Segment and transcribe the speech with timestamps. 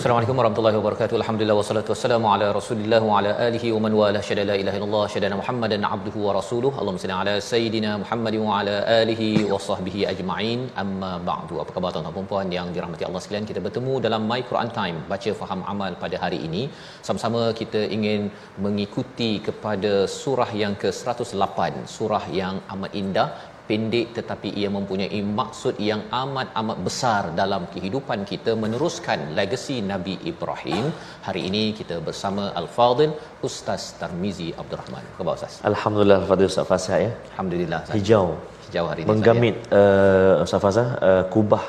[0.00, 1.16] Assalamualaikum warahmatullahi wabarakatuh.
[1.20, 5.02] Alhamdulillah wassalatu wassalamu ala Rasulillah wa ala alihi wa man wala syada la ilaha illallah
[5.14, 6.70] syada Muhammadan abduhu wa rasuluh.
[6.80, 10.60] Allahumma salli ala sayidina Muhammad wa ala alihi wa sahbihi ajma'in.
[10.82, 11.60] Amma ba'du.
[11.64, 13.48] Apa khabar tuan-tuan dan puan yang dirahmati Allah sekalian?
[13.50, 16.62] Kita bertemu dalam My Quran Time, baca faham amal pada hari ini.
[17.08, 18.32] Sama-sama kita ingin
[18.66, 21.60] mengikuti kepada surah yang ke-108,
[21.98, 23.28] surah yang amat indah
[23.70, 30.14] pendek tetapi ia mempunyai maksud yang amat amat besar dalam kehidupan kita meneruskan legasi Nabi
[30.32, 30.86] Ibrahim.
[31.26, 33.12] Hari ini kita bersama Al-Fadil
[33.48, 35.04] Ustaz Tarmizi Abdul Rahman.
[35.18, 35.56] Khabar Ustaz?
[35.72, 37.10] Alhamdulillah Fadil Ustaz Fasah ya.
[37.32, 37.80] Alhamdulillah.
[37.86, 37.98] Ustaz.
[37.98, 38.26] Hijau.
[38.66, 39.10] Hijau hari ini.
[39.12, 41.64] Menggamit uh, Ustaz Fasah uh, Kubah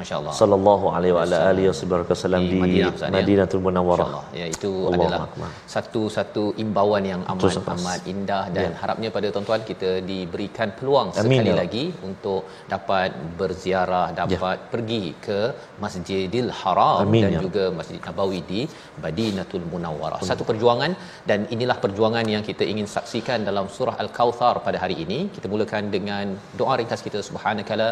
[0.00, 0.32] Masya-Allah.
[0.40, 3.10] sallallahu alaihi wa ala alihi wasallam di Madinah, ya.
[3.16, 4.08] Madinatul Munawwarah.
[4.40, 5.50] Ya, itu Allahu adalah Akbar.
[5.74, 7.68] satu-satu imbauan yang amat Ustaz.
[7.76, 8.78] amat indah dan Ya.
[8.82, 11.56] harapnya pada tuan-tuan kita diberikan peluang Amin, sekali ya.
[11.62, 12.40] lagi untuk
[12.74, 13.10] dapat
[13.40, 15.38] berziarah, dapat pergi ke
[15.84, 17.40] Masjidil Haram Amin, dan ya.
[17.46, 18.60] juga Masjid Nabawi di
[19.04, 20.20] Madinatul Munawwarah.
[20.30, 20.92] Satu perjuangan
[21.30, 25.18] dan inilah perjuangan yang kita ingin saksikan dalam surah Al-Kautsar pada hari ini.
[25.36, 26.26] Kita mulakan dengan
[26.60, 27.88] doa ringkas kita subhanakala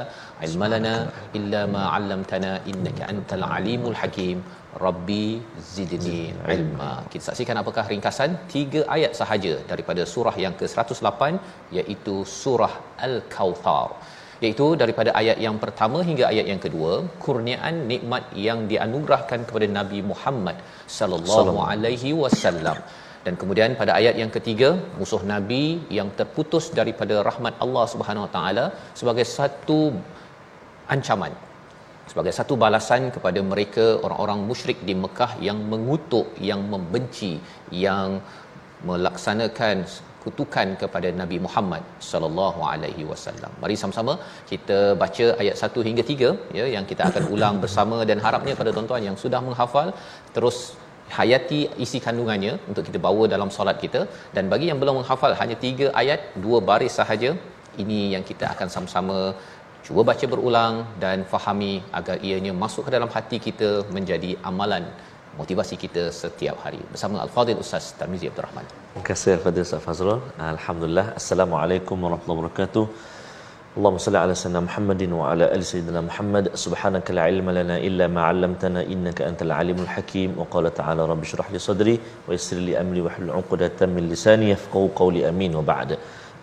[0.49, 0.94] ilmalana
[1.38, 4.39] illa ma 'allamtana innaka antal alimul hakim.
[4.87, 5.27] Rabbi
[5.75, 6.21] zidni
[6.55, 6.93] ilma.
[7.12, 11.23] Kita saksikan apakah ringkasan tiga ayat sahaja daripada surah yang ke-108
[11.79, 12.73] iaitu surah
[13.06, 13.91] Al-Kautsar
[14.45, 16.93] iaitu daripada ayat yang pertama hingga ayat yang kedua
[17.25, 20.56] kurniaan nikmat yang dianugerahkan kepada Nabi Muhammad
[20.99, 22.79] sallallahu alaihi wasallam
[23.25, 24.69] dan kemudian pada ayat yang ketiga
[25.00, 25.65] musuh nabi
[25.99, 28.65] yang terputus daripada rahmat Allah Subhanahu wa taala
[29.00, 29.81] sebagai satu
[30.95, 31.33] ancaman
[32.10, 37.32] sebagai satu balasan kepada mereka orang-orang musyrik di Mekah yang mengutuk yang membenci
[37.84, 38.09] yang
[38.88, 39.76] melaksanakan
[40.25, 43.53] kutukan kepada Nabi Muhammad sallallahu alaihi wasallam.
[43.62, 44.15] Mari sama-sama
[44.50, 48.72] kita baca ayat 1 hingga 3 ya yang kita akan ulang bersama dan harapnya pada
[48.76, 49.91] tuan-tuan yang sudah menghafal
[50.37, 50.59] terus
[51.19, 54.03] hayati isi kandungannya untuk kita bawa dalam solat kita
[54.37, 57.32] dan bagi yang belum menghafal hanya 3 ayat 2 baris sahaja
[57.82, 59.16] ini yang kita akan sama-sama
[59.87, 60.75] cuba baca berulang
[61.05, 64.85] dan fahami agar ianya masuk ke dalam hati kita menjadi amalan
[65.41, 68.67] motivasi kita setiap hari bersama Al-Fadhil Ustaz Tarmizi Abdul Rahman.
[68.71, 70.21] Terima kasih Fadil Ustaz Fazrul.
[70.55, 71.07] Alhamdulillah.
[71.21, 72.85] Assalamualaikum warahmatullahi wabarakatuh.
[73.79, 76.45] Allahumma salli ala sayyidina Muhammadin wa ala ali sayyidina Muhammad.
[76.62, 80.31] Subhanaka la ilma lana illa ma 'allamtana innaka antal alimul hakim.
[80.41, 81.95] Wa qala ta'ala rabbi shrah li sadri
[82.27, 85.93] wa yassir li amri wa hlul 'uqdatam min lisani yafqahu qawli amin wa ba'd.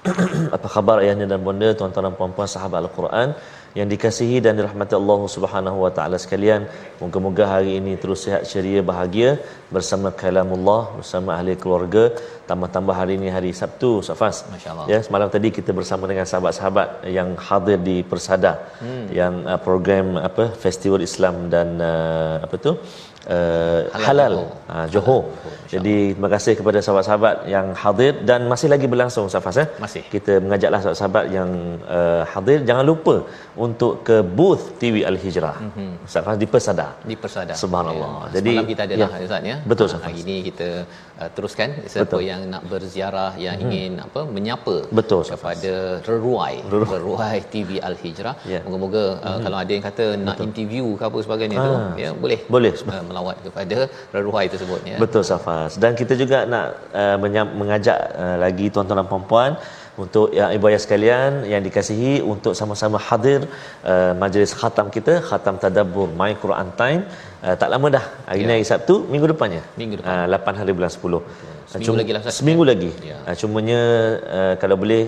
[0.55, 3.29] Apa khabar ayahnya dan bonda tuan-tuan dan puan-puan sahabat Al-Quran
[3.77, 6.61] yang dikasihi dan dirahmati Allah Subhanahu wa taala sekalian.
[7.01, 9.29] Moga-moga hari ini terus sihat ceria bahagia
[9.75, 12.03] bersama kalamullah bersama ahli keluarga.
[12.49, 14.37] Tambah-tambah hari ini hari Sabtu Safas.
[14.53, 14.85] Masya-Allah.
[14.91, 16.87] Ya, semalam tadi kita bersama dengan sahabat-sahabat
[17.17, 18.53] yang hadir di Persada
[18.85, 19.05] hmm.
[19.19, 22.73] yang uh, program apa Festival Islam dan uh, apa tu
[23.35, 24.53] uh, Halal halal, Johor.
[24.67, 24.83] halal.
[24.83, 25.23] Uh, Johor.
[25.73, 29.67] Jadi terima kasih kepada sahabat-sahabat yang hadir dan masih lagi berlangsung Safas eh.
[29.83, 30.03] Masih.
[30.13, 31.49] Kita mengajaklah sahabat-sahabat yang
[31.97, 33.15] uh, hadir jangan lupa
[33.65, 35.55] untuk ke booth TV Al Hijrah.
[35.65, 35.91] Mm-hmm.
[36.13, 36.87] Safas di Persada.
[37.09, 37.53] di Persada.
[37.63, 38.11] Subhanallah.
[38.27, 38.39] Ya.
[38.39, 39.19] Jadi, Semalam kita adalah ya.
[39.19, 39.25] ya.
[39.27, 39.57] Ustaz ya.
[39.71, 40.03] Betul, Ustaz.
[40.07, 40.67] Hari ini kita
[41.19, 42.21] uh, teruskan siapa Betul.
[42.31, 43.65] yang nak berziarah yang hmm.
[43.65, 45.73] ingin apa menyapa Betul, kepada
[46.07, 46.55] Reruai
[46.93, 48.35] Reruai TV Al Hijrah.
[48.53, 48.61] Ya.
[48.65, 51.91] Moga-moga uh, kalau ada yang kata nak interview ke apa sebagainya tu Ah.
[52.03, 52.39] ya boleh.
[52.55, 52.71] Boleh.
[52.93, 53.77] Uh, melawat kepada
[54.13, 54.97] Reruai tersebut ya.
[55.03, 55.73] Betul Safas.
[55.83, 56.67] Dan kita juga nak
[57.01, 59.51] uh, menyam, mengajak uh, lagi tuan-tuan dan puan-puan
[60.03, 63.39] untuk yang ibu ayah sekalian yang dikasihi untuk sama-sama hadir
[63.91, 67.01] uh, majlis khatam kita khatam tadabbur my Quran time
[67.45, 68.49] uh, tak lama dah hari ya.
[68.49, 71.01] ni hari Sabtu minggu depannya minggu depan uh, 8 hari bulan 10
[71.71, 73.17] seminggu Cuma, lagi lah seminggu lagi ya.
[73.25, 73.81] uh, cumanya
[74.37, 75.01] uh, kalau boleh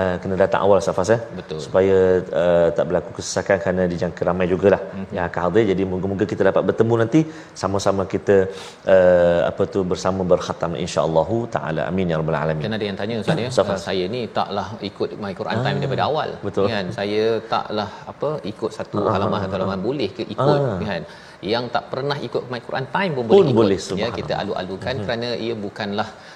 [0.00, 1.20] uh, kena datang awal safas eh?
[1.38, 1.58] Betul.
[1.64, 1.96] Supaya
[2.42, 4.80] uh, tak berlaku kesesakan kerana dijangka ramai jugalah.
[4.82, 5.14] Mm-hmm.
[5.16, 7.20] yang akan hadir jadi moga-moga kita dapat bertemu nanti.
[7.62, 8.36] Sama-sama kita
[8.94, 11.82] uh, apa tu bersama berkhatam insyaallah taala.
[11.90, 12.64] Amin ya rabbal alamin.
[12.68, 13.50] Kan ada yang tanya ustaz ya?
[13.72, 16.66] Uh, saya ni taklah ikut my Quran time ah, daripada awal betul.
[16.72, 16.86] kan?
[16.98, 17.22] Saya
[17.54, 20.80] taklah apa ikut satu ah, halaman satu halaman ah, boleh ke ikut ah.
[20.90, 21.02] kan?
[21.52, 24.94] Yang tak pernah ikut my Quran time pun, pun boleh boleh ikut ya kita alu-alukan
[24.94, 25.04] hmm.
[25.06, 26.31] kerana ia bukanlah uh,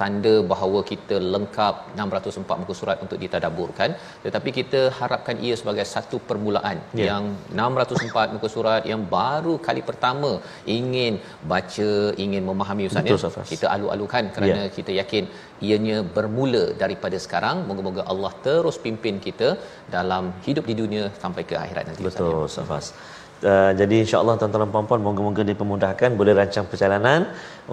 [0.00, 1.74] tanda bahawa kita lengkap
[2.04, 3.90] 604 muka surat untuk ditadaburkan
[4.24, 7.06] tetapi kita harapkan ia sebagai satu permulaan yeah.
[7.08, 7.24] yang
[7.64, 10.32] 604 muka surat yang baru kali pertama
[10.76, 11.14] ingin
[11.52, 11.90] baca
[12.24, 13.44] ingin memahami ustaz ya.
[13.54, 14.74] Kita alu-alukan kerana yeah.
[14.78, 15.24] kita yakin
[15.66, 17.56] ianya bermula daripada sekarang.
[17.68, 19.50] Moga-moga Allah terus pimpin kita
[19.96, 22.88] dalam hidup di dunia sampai ke akhirat nanti betul Safas
[23.50, 27.20] Uh, jadi insyaallah tuan-tuan dan puan-puan moga-moga dipermudahkan boleh rancang perjalanan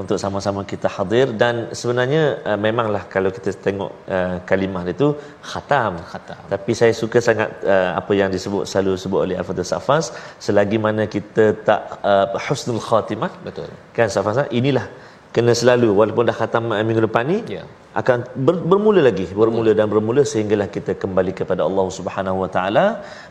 [0.01, 1.27] untuk sama-sama kita hadir.
[1.41, 5.07] Dan sebenarnya uh, memanglah kalau kita tengok uh, kalimah itu
[5.51, 5.93] khatam.
[6.11, 6.41] Khatam.
[6.53, 10.07] Tapi saya suka sangat uh, apa yang disebut selalu sebut oleh Al-Fadhil Safas
[10.47, 11.81] selagi mana kita tak
[12.11, 13.31] uh, husnul khatimah.
[13.47, 13.69] Betul.
[13.97, 14.87] Kan Safas inilah
[15.35, 17.67] kena selalu walaupun dah khatam uh, minggu depan ni yeah
[17.99, 22.85] akan ber, bermula lagi bermula dan bermula sehinggalah kita kembali kepada Allah Subhanahu wa taala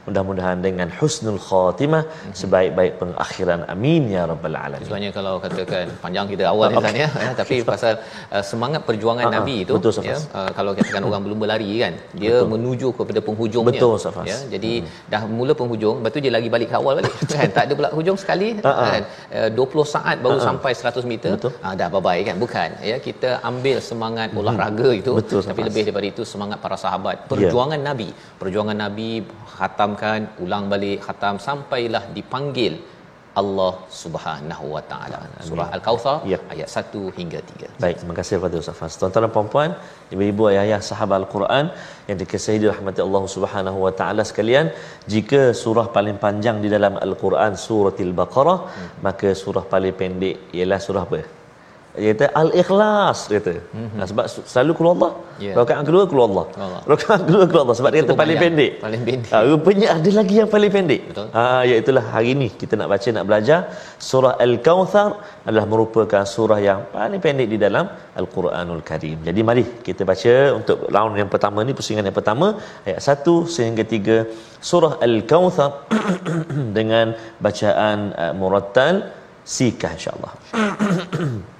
[0.06, 2.34] mudah-mudahan dengan husnul khatimah mm-hmm.
[2.40, 7.08] sebaik-baik pengakhiran amin ya rabbal alamin sebenarnya kalau katakan panjang kita awal ni kan ya
[7.24, 7.94] eh, tapi pasal
[8.34, 9.36] uh, semangat perjuangan uh-huh.
[9.38, 12.50] nabi itu betul, ya uh, kalau katakan orang belum berlari kan dia betul.
[12.52, 14.28] menuju kepada penghujungnya betul Safas.
[14.32, 15.08] ya jadi hmm.
[15.12, 17.90] dah mula penghujung lepas tu dia lagi balik ke awal balik kan tak ada pula
[17.96, 18.92] hujung sekali uh-huh.
[18.92, 19.02] kan
[19.40, 20.48] uh, 20 saat baru uh-huh.
[20.48, 24.88] sampai 100 meter uh, dah bye bye kan bukan ya kita ambil semangat hmm olahraga
[25.00, 27.28] itu Betul, tapi lebih daripada itu semangat para sahabat ya.
[27.32, 27.88] perjuangan yeah.
[27.90, 28.08] nabi
[28.42, 29.10] perjuangan nabi
[29.56, 32.74] khatamkan ulang balik khatam sampailah dipanggil
[33.40, 35.18] Allah Subhanahu Wa Taala.
[35.48, 36.38] Surah Al-Kautsar ya.
[36.54, 37.82] ayat 1 hingga 3.
[37.84, 38.98] Baik, terima kasih kepada Ustaz Fas.
[39.00, 39.70] Tuan-tuan dan puan-puan,
[40.14, 41.66] ibu-ibu ayah-ayah sahabat Al-Quran
[42.08, 44.68] yang dikasihi dirahmati Allah Subhanahu Wa Taala sekalian,
[45.14, 48.88] jika surah paling panjang di dalam Al-Quran surah Al-Baqarah, hmm.
[49.08, 51.22] maka surah paling pendek ialah surah apa?
[51.98, 53.54] Dia kata al-ikhlas dia kata.
[53.58, 53.98] Mm-hmm.
[53.98, 55.12] nah, sebab selalu keluar Allah.
[55.44, 55.54] Yeah.
[55.58, 56.80] rakaat kedua keluar Allah, Allah.
[56.92, 57.76] rakaat kedua keluar Allah.
[57.80, 58.72] Sebab dia kata paling pendek.
[58.84, 59.30] Paling pendek.
[59.32, 61.02] Ha, rupanya ada lagi yang paling pendek.
[61.10, 61.26] Betul.
[61.36, 63.60] Ha, iaitulah hari ini kita nak baca nak belajar.
[64.08, 65.08] Surah al-kautsar
[65.48, 67.84] adalah merupakan surah yang paling pendek di dalam
[68.20, 69.18] al-Quranul Karim.
[69.28, 72.54] Jadi mari kita baca untuk round yang pertama ni pusingan yang pertama
[72.86, 75.70] ayat 1 sehingga 3 surah al-kautsar
[76.76, 78.94] dengan bacaan uh, murattal
[79.54, 80.32] sikah insyaallah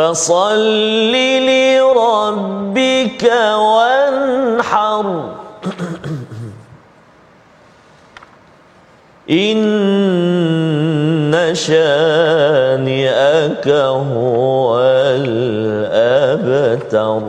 [0.00, 1.12] فصل
[1.44, 5.06] لربك وانحر.
[9.30, 14.80] إن شانئك هو
[15.20, 17.20] الأبتر.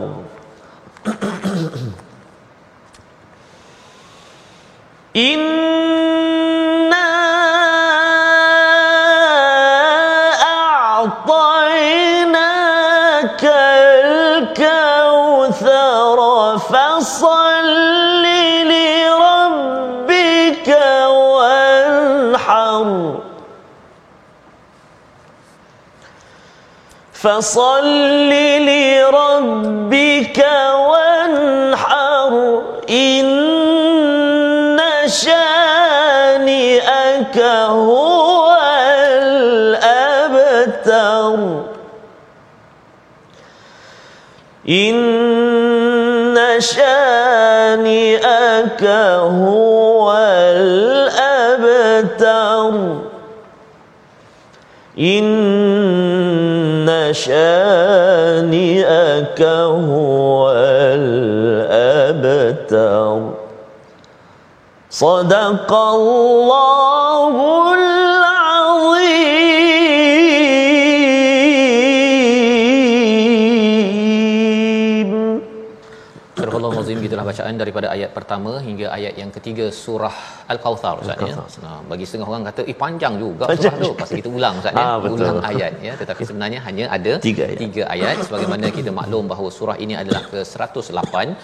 [27.22, 27.86] فصل
[28.66, 30.38] لربك
[30.90, 32.32] وانحر
[32.90, 36.58] إن شانئك
[37.68, 38.58] هو
[39.78, 41.38] الأبتر.
[44.68, 48.04] إن شانئك
[48.84, 50.12] هو
[50.56, 51.12] الأبتر.
[54.98, 55.51] إن
[57.12, 58.62] شانئك
[59.42, 60.52] هو
[61.74, 63.20] الأبتر.
[64.90, 67.71] صدق الله
[77.32, 80.14] bacaan daripada ayat pertama hingga ayat yang ketiga surah
[80.54, 81.36] Al-Kautsar Ustaz ya.
[81.64, 84.84] Nah, bagi setengah orang kata eh panjang juga surah tu pasal kita ulang Ustaz ya.
[84.84, 85.18] Ah, betul.
[85.24, 87.60] Ulang ayat ya tetapi sebenarnya hanya ada Tiga ayat.
[87.64, 91.36] tiga ayat sebagaimana kita maklum bahawa surah ini adalah ke 108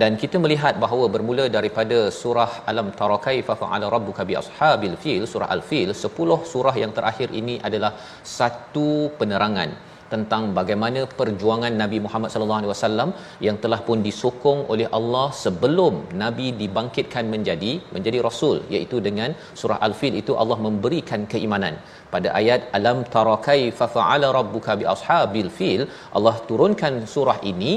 [0.00, 5.24] dan kita melihat bahawa bermula daripada surah alam tara kaifa fa'ala rabbuka bi ashabil fil
[5.32, 7.92] surah al-fil 10 surah yang terakhir ini adalah
[8.38, 8.88] satu
[9.20, 9.70] penerangan
[10.12, 13.10] tentang bagaimana perjuangan Nabi Muhammad sallallahu alaihi wasallam
[13.46, 19.78] yang telah pun disokong oleh Allah sebelum Nabi dibangkitkan menjadi menjadi rasul iaitu dengan surah
[19.88, 21.76] al-fil itu Allah memberikan keimanan.
[22.14, 25.84] Pada ayat alam tara kaifa fa'ala rabbuka bi ashabil fil
[26.18, 27.72] Allah turunkan surah ini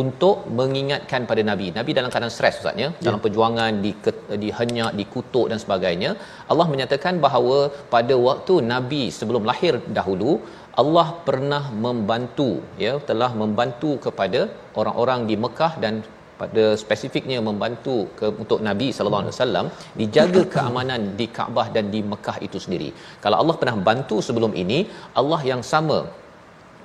[0.00, 1.66] untuk mengingatkan pada nabi.
[1.78, 2.98] Nabi dalam keadaan stres ustaznya ya.
[3.06, 3.92] dalam perjuangan di
[4.44, 6.10] dihenyak dikutuk dan sebagainya
[6.52, 7.58] Allah menyatakan bahawa
[7.94, 10.32] pada waktu nabi sebelum lahir dahulu
[10.80, 12.50] Allah pernah membantu
[12.84, 14.40] ya telah membantu kepada
[14.80, 15.94] orang-orang di Mekah dan
[16.40, 19.66] pada spesifiknya membantu ke, untuk Nabi sallallahu alaihi wasallam
[20.00, 22.88] dijaga keamanan di Kaabah dan di Mekah itu sendiri.
[23.24, 24.78] Kalau Allah pernah bantu sebelum ini,
[25.20, 25.98] Allah yang sama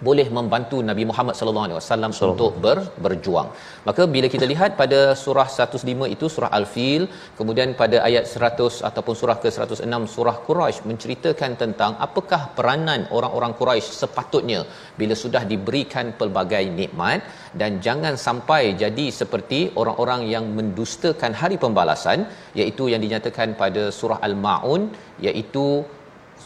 [0.08, 3.50] boleh membantu Nabi Muhammad sallallahu alaihi wasallam untuk ber, berjuang.
[3.88, 7.04] Maka bila kita lihat pada surah 105 itu surah Al-Fil,
[7.40, 13.90] kemudian pada ayat 100 ataupun surah ke-106 surah Quraisy menceritakan tentang apakah peranan orang-orang Quraisy
[14.02, 14.62] sepatutnya
[15.00, 17.22] bila sudah diberikan pelbagai nikmat
[17.60, 22.28] dan jangan sampai jadi seperti orang-orang yang mendustakan hari pembalasan
[22.60, 24.82] iaitu yang dinyatakan pada surah Al-Maun
[25.28, 25.68] iaitu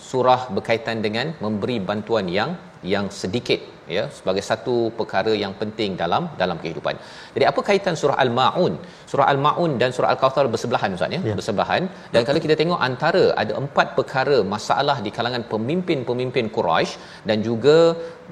[0.10, 2.52] surah berkaitan dengan memberi bantuan yang
[2.82, 3.62] yang sedikit
[3.96, 6.96] ya sebagai satu perkara yang penting dalam dalam kehidupan.
[7.36, 8.74] Jadi apa kaitan surah Al-Maun?
[9.12, 11.36] Surah Al-Maun dan surah Al-Kautsar bersebelahan Ustaz ya, ya.
[11.40, 11.84] bersebelahan.
[12.14, 16.94] Dan kalau kita tengok antara ada empat perkara masalah di kalangan pemimpin-pemimpin Quraisy
[17.30, 17.78] dan juga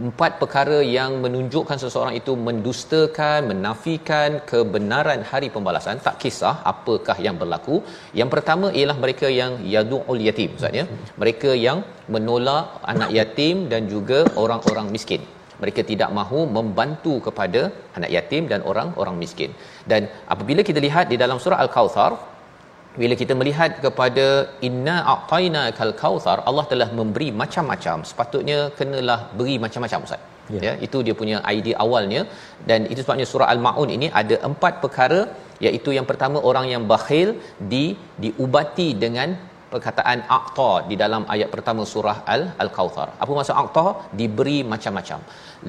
[0.08, 5.98] empat perkara yang menunjukkan seseorang itu mendustakan, menafikan kebenaran hari pembalasan.
[6.08, 7.78] Tak kisah apakah yang berlaku.
[8.20, 10.86] Yang pertama ialah mereka yang yadu'ul yatim Ustaz ya.
[11.22, 11.80] Mereka yang
[12.16, 15.22] menolak anak yatim dan juga orang-orang miskin
[15.62, 17.62] mereka tidak mahu membantu kepada
[17.98, 19.54] anak yatim dan orang-orang miskin.
[19.92, 20.02] Dan
[20.34, 22.12] apabila kita lihat di dalam surah Al-Kautsar
[23.02, 24.26] bila kita melihat kepada
[24.68, 30.22] inna a'taina kal kautsar Allah telah memberi macam-macam sepatutnya kenalah beri macam-macam ustaz
[30.54, 30.62] ya.
[30.68, 32.22] ya itu dia punya idea awalnya
[32.70, 35.22] dan itu sebabnya surah al-maun ini ada empat perkara
[35.68, 37.30] iaitu yang pertama orang yang bakhil
[37.74, 37.86] di
[38.24, 39.30] diubati dengan
[39.74, 43.86] perkataan aqta di dalam ayat pertama surah al al-kautsar apa maksud aqta
[44.22, 45.22] diberi macam-macam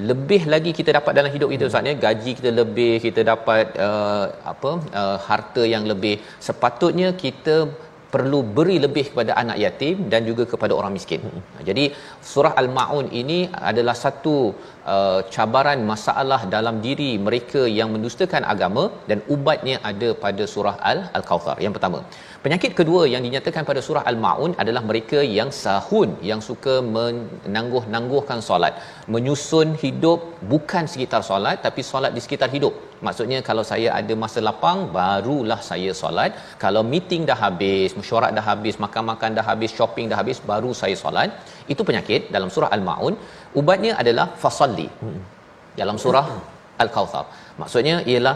[0.09, 4.25] lebih lagi kita dapat dalam hidup kita ustaz ya gaji kita lebih kita dapat uh,
[4.53, 6.15] apa uh, harta yang lebih
[6.47, 7.57] sepatutnya kita
[8.13, 11.21] perlu beri lebih kepada anak yatim dan juga kepada orang miskin.
[11.25, 11.41] Hmm.
[11.67, 11.85] Jadi
[12.31, 13.39] surah Al-Maun ini
[13.71, 14.35] adalah satu
[14.93, 20.99] uh, cabaran masalah dalam diri mereka yang mendustakan agama dan ubatnya ada pada surah Al
[21.19, 21.57] Al-Kautsar.
[21.65, 22.01] Yang pertama.
[22.45, 28.73] Penyakit kedua yang dinyatakan pada surah Al-Maun adalah mereka yang sahun yang suka menangguh-nangguhkan solat,
[29.13, 30.19] menyusun hidup
[30.51, 32.73] bukan sekitar solat tapi solat di sekitar hidup.
[33.07, 36.31] Maksudnya kalau saya ada masa lapang barulah saya solat.
[36.63, 40.97] Kalau meeting dah habis, mesyuarat dah habis, makan-makan dah habis, shopping dah habis baru saya
[41.03, 41.29] solat.
[41.73, 43.13] Itu penyakit dalam surah Al-Maun.
[43.61, 44.89] Ubatnya adalah fasalli.
[45.81, 46.25] Dalam surah
[46.83, 47.25] Al-Kautsar.
[47.61, 48.35] Maksudnya ialah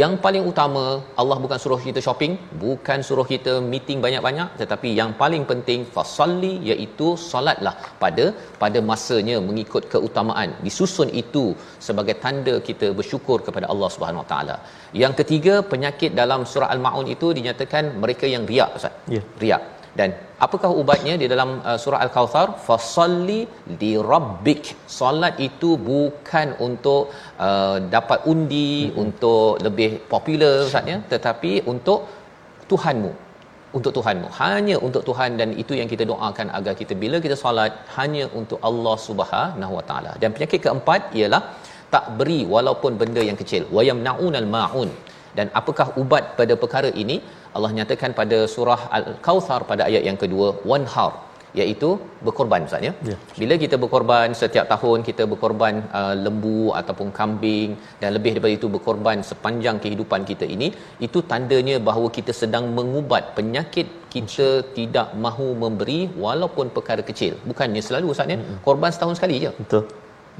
[0.00, 5.10] yang paling utama Allah bukan suruh kita shopping bukan suruh kita meeting banyak-banyak tetapi yang
[5.22, 8.26] paling penting fasalli iaitu solatlah pada
[8.62, 11.44] pada masanya mengikut keutamaan disusun itu
[11.86, 14.56] sebagai tanda kita bersyukur kepada Allah Subhanahu Wa Taala.
[15.02, 18.94] Yang ketiga penyakit dalam surah al-maun itu dinyatakan mereka yang riak ustaz.
[19.16, 19.22] Ya.
[19.42, 20.10] Riak dan
[20.44, 23.40] apakah ubatnya di dalam uh, surah al-kautsar fasalli
[23.80, 24.62] li rabbik.
[24.98, 27.02] Solat itu bukan untuk
[27.46, 29.02] uh, dapat undi hmm.
[29.02, 30.96] untuk lebih popular ustaz ya.
[31.12, 32.00] Tetapi untuk
[32.72, 33.12] Tuhanmu.
[33.78, 34.28] Untuk Tuhanmu.
[34.40, 38.58] Hanya untuk Tuhan dan itu yang kita doakan agar kita bila kita solat hanya untuk
[38.70, 40.12] Allah Subhanahu Wa Taala.
[40.22, 41.42] Dan penyakit keempat ialah
[41.94, 43.64] tak beri walaupun benda yang kecil.
[43.76, 44.90] Wayamnaunal maun.
[45.36, 47.16] Dan apakah ubat pada perkara ini
[47.56, 51.12] Allah nyatakan pada surah Al-Kautsar pada ayat yang kedua wanhar
[51.60, 51.88] iaitu
[52.26, 52.92] berkorban Ustaz ya.
[53.10, 53.16] ya.
[53.40, 57.70] Bila kita berkorban setiap tahun kita berkorban uh, lembu ataupun kambing
[58.02, 60.68] dan lebih daripada itu berkorban sepanjang kehidupan kita ini
[61.06, 67.34] itu tandanya bahawa kita sedang mengubat penyakit kita tidak mahu memberi walaupun perkara kecil.
[67.50, 68.38] Bukannya selalu Ustaz ya.
[68.68, 69.52] Korban setahun sekali je.
[69.60, 69.84] Betul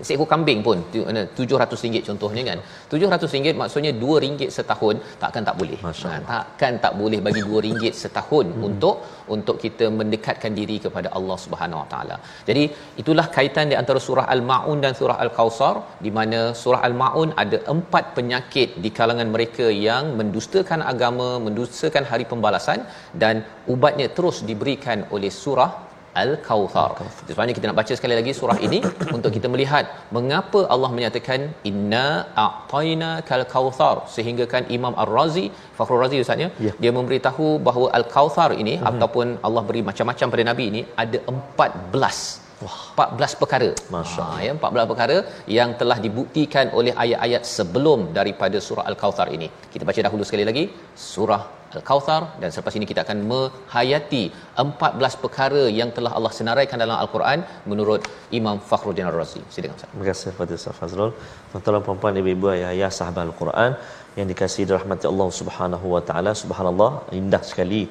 [0.07, 2.59] seekor kambing pun tu- mana, RM700 contohnya kan.
[2.93, 5.79] RM700 maksudnya RM2 setahun takkan tak boleh.
[5.85, 8.67] Ha, takkan tak boleh bagi RM2 setahun hmm.
[8.69, 8.97] untuk
[9.35, 12.17] untuk kita mendekatkan diri kepada Allah Subhanahu Wa Taala.
[12.49, 12.65] Jadi
[13.03, 15.75] itulah kaitan di antara surah Al-Maun dan surah Al-Kausar
[16.07, 22.25] di mana surah Al-Maun ada empat penyakit di kalangan mereka yang mendustakan agama mendustakan hari
[22.33, 22.81] pembalasan
[23.23, 23.45] dan
[23.75, 25.92] ubatnya terus diberikan oleh surah
[26.23, 26.90] Al-Kautsar.
[27.28, 28.78] Sebenarnya kita nak baca sekali lagi surah ini
[29.16, 29.85] untuk kita melihat
[30.16, 31.40] mengapa Allah menyatakan
[31.71, 32.07] inna
[32.45, 35.47] a'tayna kal kautsar sehingga kan Imam Ar-Razi
[35.78, 36.73] Fakhrul Razi ustaznya Ya.
[36.83, 38.90] dia memberitahu bahawa Al-Kautsar ini mm-hmm.
[38.90, 43.71] ataupun Allah beri macam-macam pada nabi ini ada 14 Wah, 14 perkara.
[43.95, 45.16] Masya Ha, ya, 14 perkara
[45.59, 49.49] yang telah dibuktikan oleh ayat-ayat sebelum daripada surah Al-Kautsar ini.
[49.73, 50.64] Kita baca dahulu sekali lagi
[51.09, 51.42] surah
[51.79, 54.23] Al-Kautsar dan selepas ini kita akan menghayati
[54.64, 57.41] 14 perkara yang telah Allah senaraikan dalam Al-Quran
[57.73, 58.02] menurut
[58.38, 59.43] Imam Fakhruddin Ar-Razi.
[59.55, 59.91] Silakan Ustaz.
[59.93, 61.12] Terima kasih kepada Ustaz Fazrul.
[61.50, 63.71] Tuan-tuan dan puan-puan, ibu-ibu, ayah-ayah, sahabat Al-Quran
[64.19, 66.33] yang dikasihi dirahmati Allah Subhanahu wa taala.
[66.43, 67.83] Subhanallah, indah sekali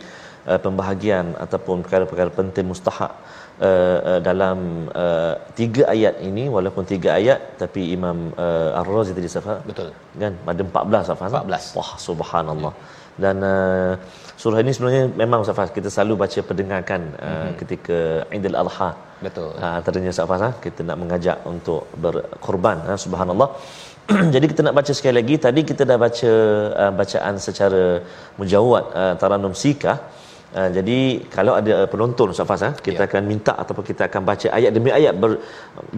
[0.50, 3.11] uh, pembahagian ataupun perkara-perkara penting mustahak
[3.69, 4.57] uh, uh, dalam
[5.03, 9.89] uh, tiga ayat ini walaupun tiga ayat tapi Imam uh, Ar-Razi tadi Safa Betul.
[10.23, 11.77] kan ada 14 Safa 14.
[11.77, 12.73] wah subhanallah
[13.23, 13.91] dan uh,
[14.41, 17.55] surah ini sebenarnya memang Safa kita selalu baca pendengarkan uh, mm-hmm.
[17.61, 17.97] ketika
[18.33, 18.91] Aidil Adha
[19.25, 19.49] Betul.
[19.61, 23.49] Ha, antaranya Ustaz Fazal kita nak mengajak untuk berkorban ha, subhanallah
[24.33, 26.31] jadi kita nak baca sekali lagi tadi kita dah baca
[26.83, 27.83] uh, bacaan secara
[28.41, 30.20] mujawad uh, taranum sikah Uh,
[30.51, 31.00] jadi
[31.36, 33.08] kalau ada uh, penonton Ustaz Faz, ha, kita Ya.
[33.08, 35.39] akan minta ataupun kita akan baca ayat demi ayat ber,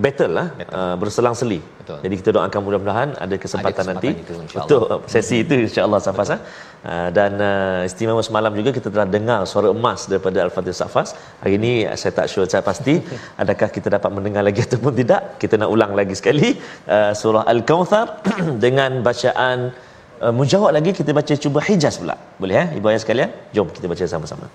[0.03, 1.57] battle lah, uh, berselang-seli.
[1.79, 1.97] Betul.
[2.05, 6.37] Jadi kita doakan mudah-mudahan ada kesempatan, kesempatan nanti itu, untuk sesi itu insya-Allah Ustaz ha.
[6.37, 11.09] Uh, dan uh, istimewa semalam juga kita telah dengar suara emas daripada Al-Fatih Ustaz Faz.
[11.41, 12.95] Hari ini uh, saya tak sure saya pasti
[13.41, 15.41] adakah kita dapat mendengar lagi ataupun tidak.
[15.41, 16.53] Kita nak ulang lagi sekali
[16.97, 18.21] uh, surah Al-Kautsar
[18.65, 19.73] dengan bacaan
[20.23, 22.15] Eh, menjawab lagi kita baca cuba Hijaz pula.
[22.39, 23.27] Boleh eh ibu ayah sekalian?
[23.51, 24.47] Jom kita baca sama-sama.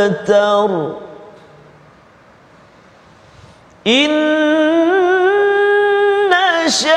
[3.87, 4.35] إن
[6.69, 6.94] شانئك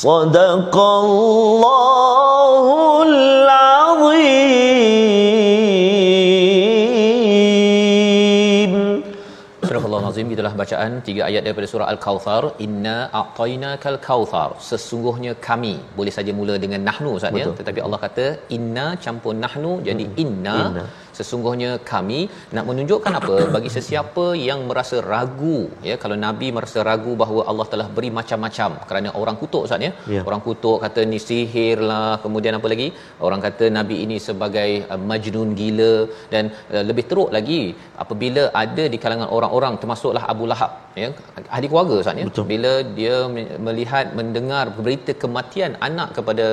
[0.00, 2.66] صدق الله
[3.08, 3.86] العظيم
[9.68, 16.12] Surah Al-Azim itulah bacaan tiga ayat daripada surah Al-Kautsar inna a'tainakal kautsar sesungguhnya kami boleh
[16.16, 17.56] saja mula dengan nahnu Ustaz ya Betul.
[17.60, 20.84] tetapi Allah kata inna campur nahnu jadi inna, Inna.
[21.21, 22.19] sesungguhnya kami
[22.57, 25.57] nak menunjukkan apa bagi sesiapa yang merasa ragu
[25.89, 29.91] ya kalau nabi merasa ragu bahawa Allah telah beri macam-macam kerana orang kutuk Ustaz ya
[30.15, 30.21] Ya.
[30.29, 32.87] orang kutuk kata ni sihir lah kemudian apa lagi
[33.27, 35.93] orang kata nabi ini sebagai uh, majnun gila
[36.33, 36.43] dan
[36.75, 37.61] uh, lebih teruk lagi
[38.03, 41.07] apabila ada di kalangan orang-orang termasuklah Abu Lahab ya
[41.55, 42.45] ahli keluarga Ustaz ya Betul.
[42.53, 46.47] bila dia me- melihat mendengar berita kematian anak kepada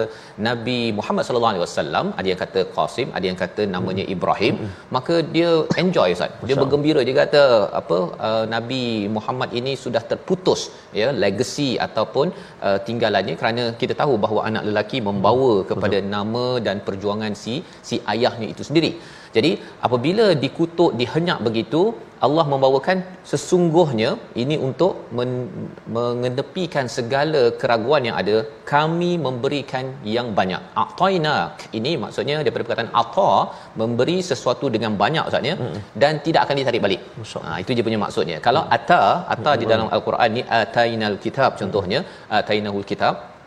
[0.49, 4.55] Nabi Muhammad sallallahu alaihi wasallam ada yang kata Qasim ada yang kata namanya Ibrahim
[4.97, 5.51] maka dia
[5.83, 6.33] enjoy Ustaz.
[6.49, 7.01] Dia bergembira.
[7.09, 7.43] Dia kata
[7.81, 8.83] apa uh, Nabi
[9.17, 10.63] Muhammad ini sudah terputus
[11.01, 12.27] ya legacy ataupun
[12.67, 17.57] uh, tinggalannya kerana kita tahu bahawa anak lelaki membawa kepada nama dan perjuangan si
[17.91, 18.93] si ayahnya itu sendiri.
[19.37, 19.51] Jadi
[19.87, 21.83] apabila dikutuk dihenyak begitu
[22.27, 22.99] Allah membawakan
[23.31, 24.11] sesungguhnya
[24.43, 25.31] ini untuk men,
[25.97, 28.37] mengedepikan segala keraguan yang ada.
[28.73, 29.85] Kami memberikan
[30.17, 30.63] yang banyak.
[30.83, 31.37] A'taina
[31.79, 33.31] ini maksudnya daripada perkataan ata
[33.83, 35.79] memberi sesuatu dengan banyak maksudnya hmm.
[36.03, 37.01] dan tidak akan ditarik balik.
[37.47, 38.39] Ha, itu dia punya maksudnya.
[38.49, 39.03] Kalau ata
[39.37, 42.03] ata di dalam al-Quran ni atainal kitab contohnya
[42.41, 43.38] atainahul kitab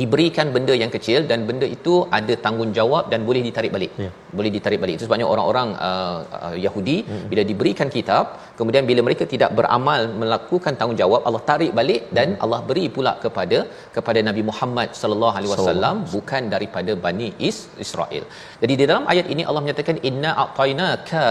[0.00, 3.92] diberikan benda yang kecil dan benda itu ada tanggungjawab dan boleh ditarik balik.
[4.04, 4.10] Ya.
[4.38, 4.94] Boleh ditarik balik.
[4.98, 6.96] Itu sebabnya orang-orang uh, uh, Yahudi
[7.30, 8.24] bila diberikan kitab,
[8.58, 13.60] kemudian bila mereka tidak beramal melakukan tanggungjawab, Allah tarik balik dan Allah beri pula kepada
[13.96, 18.26] kepada Nabi Muhammad sallallahu alaihi wasallam bukan daripada Bani Is Israel.
[18.64, 21.26] Jadi di dalam ayat ini Allah menyatakan inna a'tainaka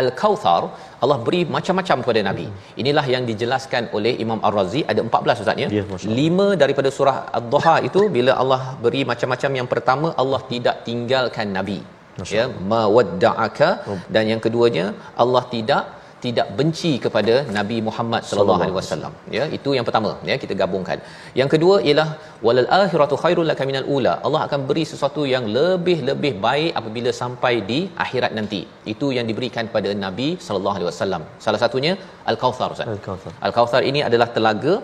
[0.00, 0.62] al-kautsar
[1.04, 2.46] Allah beri macam-macam kepada nabi.
[2.82, 5.68] Inilah yang dijelaskan oleh Imam Ar-Razi ada 14 ustaz ya.
[5.78, 6.18] Ya, Masya Allah.
[6.20, 11.80] Lima daripada surah Ad-Duha itu bila Allah beri macam-macam yang pertama Allah tidak tinggalkan nabi.
[12.36, 13.68] Ya, mawadda'aka
[14.14, 14.86] dan yang keduanya
[15.22, 15.82] Allah tidak
[16.24, 19.12] tidak benci kepada Nabi Muhammad sallallahu alaihi wasallam.
[19.36, 20.98] Ya itu yang pertama ya kita gabungkan.
[21.40, 22.08] Yang kedua ialah
[22.46, 24.14] walal akhiratu khairul laka minal ula.
[24.26, 28.62] Allah akan beri sesuatu yang lebih-lebih baik apabila sampai di akhirat nanti.
[28.94, 31.24] Itu yang diberikan pada Nabi sallallahu alaihi wasallam.
[31.46, 31.94] Salah satunya
[32.32, 32.88] al-kautsar ustaz.
[32.96, 33.32] Al-Kautsar.
[33.46, 34.74] al-kautsar ini adalah telaga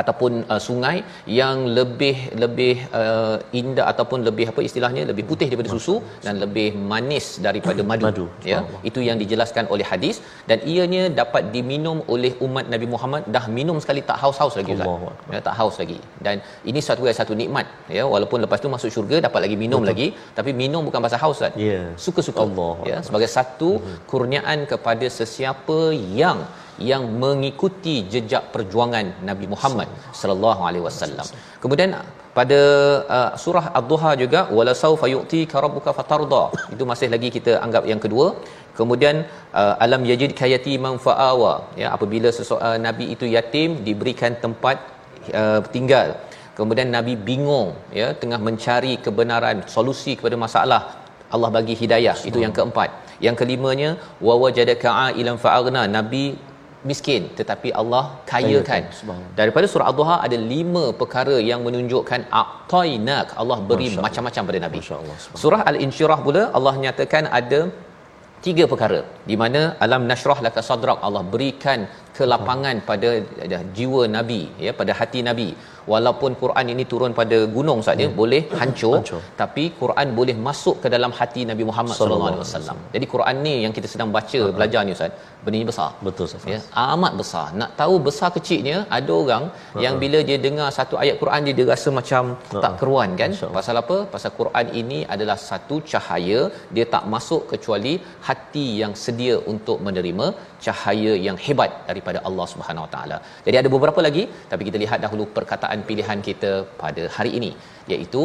[0.00, 0.96] ataupun uh, sungai
[1.40, 6.68] yang lebih lebih uh, indah ataupun lebih apa istilahnya lebih putih daripada susu dan lebih
[6.92, 8.58] manis daripada madu, Madu, ya
[8.90, 10.18] itu yang dijelaskan oleh hadis
[10.50, 13.22] dan ianya dapat diminum oleh umat Nabi Muhammad.
[13.36, 14.88] Dah minum sekali tak haus-haus lagi ustaz.
[14.94, 15.12] Akbar.
[15.34, 15.98] ya, tak haus lagi.
[16.26, 16.36] Dan
[16.70, 17.66] ini satu satu nikmat
[17.98, 19.90] ya walaupun lepas tu masuk syurga dapat lagi minum Betul.
[19.92, 21.54] lagi tapi minum bukan pasal haus ustaz.
[21.68, 21.82] Ya.
[22.06, 22.40] suka-suka.
[22.46, 23.70] Allahu ya sebagai satu
[24.10, 25.78] kurniaan kepada sesiapa
[26.22, 26.40] yang
[26.92, 29.88] yang mengikuti jejak perjuangan Nabi Muhammad
[30.20, 31.26] sallallahu alaihi wasallam.
[31.62, 31.92] Kemudian
[32.38, 32.60] pada
[33.16, 36.42] uh, surah Ad-Duha juga wala saufa yu'tika rabbuka fatarda.
[36.74, 38.26] Itu masih lagi kita anggap yang kedua.
[38.78, 39.16] Kemudian
[39.60, 41.54] uh, alam yajidka yatiman fa'awa.
[41.82, 44.78] Ya apabila seseorang nabi itu yatim diberikan tempat
[45.40, 46.08] uh, tinggal.
[46.58, 47.68] Kemudian nabi bingung
[48.00, 50.82] ya tengah mencari kebenaran, solusi kepada masalah.
[51.34, 52.16] Allah bagi hidayah.
[52.28, 52.90] Itu yang keempat.
[53.26, 53.90] Yang kelimanya
[54.26, 55.82] wa wajadaka ailan fa'aghna.
[55.98, 56.24] Nabi
[56.88, 58.82] miskin tetapi Allah kayakan.
[59.40, 64.80] Daripada surah Ad-Duha ada lima perkara yang menunjukkan aqtainak Allah beri Masya macam-macam pada Nabi.
[65.42, 67.60] Surah Al-Insyirah pula Allah nyatakan ada
[68.46, 71.80] tiga perkara di mana alam nasrah laka sadrak Allah berikan
[72.18, 73.10] kelapangan pada
[73.56, 75.50] uh, jiwa nabi ya pada hati nabi
[75.92, 78.16] walaupun Quran ini turun pada gunung saja hmm.
[78.20, 79.20] boleh hancur, Hancur.
[79.40, 82.78] tapi Quran boleh masuk ke dalam hati Nabi Muhammad sallallahu alaihi wasallam.
[82.94, 85.90] Jadi Quran ni yang kita sedang baca belajar ni ustaz, benda ni besar.
[86.06, 86.50] Betul Ustaz.
[86.52, 86.60] Ya,
[86.94, 87.46] amat besar.
[87.60, 89.44] Nak tahu besar kecilnya, ada orang
[89.84, 92.22] yang bila dia dengar satu ayat Quran dia, dia rasa macam
[92.64, 93.30] tak keruan kan?
[93.34, 93.58] Masya Allah.
[93.58, 93.96] Pasal apa?
[94.14, 96.40] Pasal Quran ini adalah satu cahaya,
[96.76, 97.94] dia tak masuk kecuali
[98.28, 100.28] hati yang sedia untuk menerima
[100.64, 101.70] cahaya yang hebat
[102.00, 103.18] daripada Allah Subhanahu Wa Taala.
[103.46, 106.52] Jadi ada beberapa lagi, tapi kita lihat dahulu perkataan pilihan kita
[106.84, 107.52] pada hari ini
[107.92, 108.22] iaitu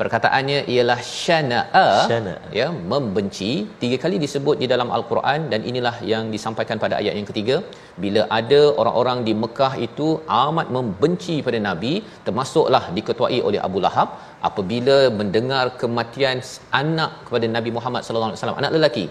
[0.00, 2.50] perkataannya ialah syana'a Syana'a.
[2.58, 3.50] ya membenci
[3.82, 7.56] tiga kali disebut di dalam al-Quran dan inilah yang disampaikan pada ayat yang ketiga
[8.04, 10.08] bila ada orang-orang di Mekah itu
[10.44, 11.92] amat membenci pada nabi
[12.28, 14.08] termasuklah diketuai oleh Abu Lahab
[14.48, 16.38] apabila mendengar kematian
[16.80, 19.04] anak kepada Nabi Muhammad sallallahu alaihi wasallam anak lelaki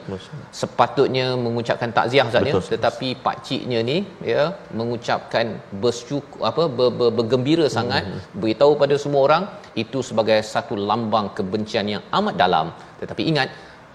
[0.62, 2.74] sepatutnya mengucapkan takziah Ustaz ya Betul, Ustaz.
[2.76, 3.98] tetapi pak ciknya ni
[4.34, 4.44] ya
[4.80, 5.46] mengucapkan
[5.84, 8.06] bersyukur apa ber, ber, bergembira sangat
[8.42, 9.44] beritahu pada semua orang
[9.84, 12.70] itu sebagai satu lambang kebencian yang amat dalam
[13.02, 13.50] tetapi ingat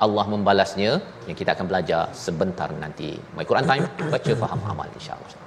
[0.04, 0.92] Allah membalasnya
[1.26, 3.14] yang kita akan belajar sebentar nanti.
[3.38, 5.43] My Quran Time baca faham amal insya-Allah.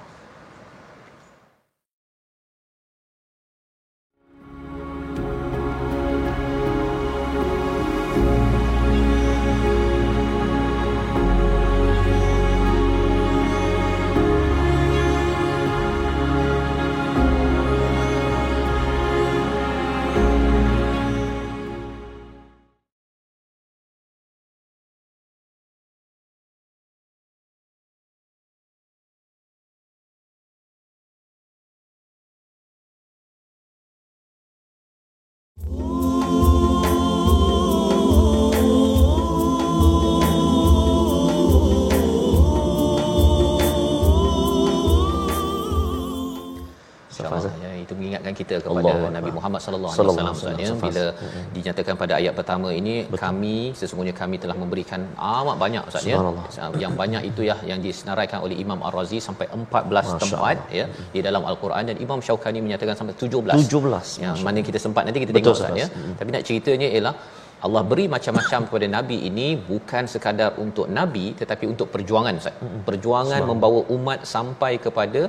[47.98, 49.12] Mengingatkan kita kepada Akbar.
[49.16, 50.74] Nabi Muhammad sallallahu alaihi wasallam alaihi Ustaz, ya.
[50.84, 51.04] bila
[51.56, 55.00] dinyatakan pada ayat pertama ini kami sesungguhnya kami telah memberikan
[55.38, 56.20] amat banyak Ustaz ya.
[56.84, 61.22] Yang banyak itu ya yang disenaraikan oleh Imam Ar-Razi sampai 14 Masya tempat ya di
[61.28, 61.82] dalam Al-Quran.
[61.90, 63.66] Dan Imam Syaukani menyatakan sampai 17.
[63.66, 65.88] 17, Yang mana kita sempat nanti kita Betul, tengok Ustaz ya.
[66.20, 67.14] Tapi nak ceritanya ialah
[67.66, 72.54] Allah beri macam-macam kepada nabi ini bukan sekadar untuk nabi tetapi untuk perjuangan Ustaz.
[72.88, 75.22] Perjuangan membawa umat sampai kepada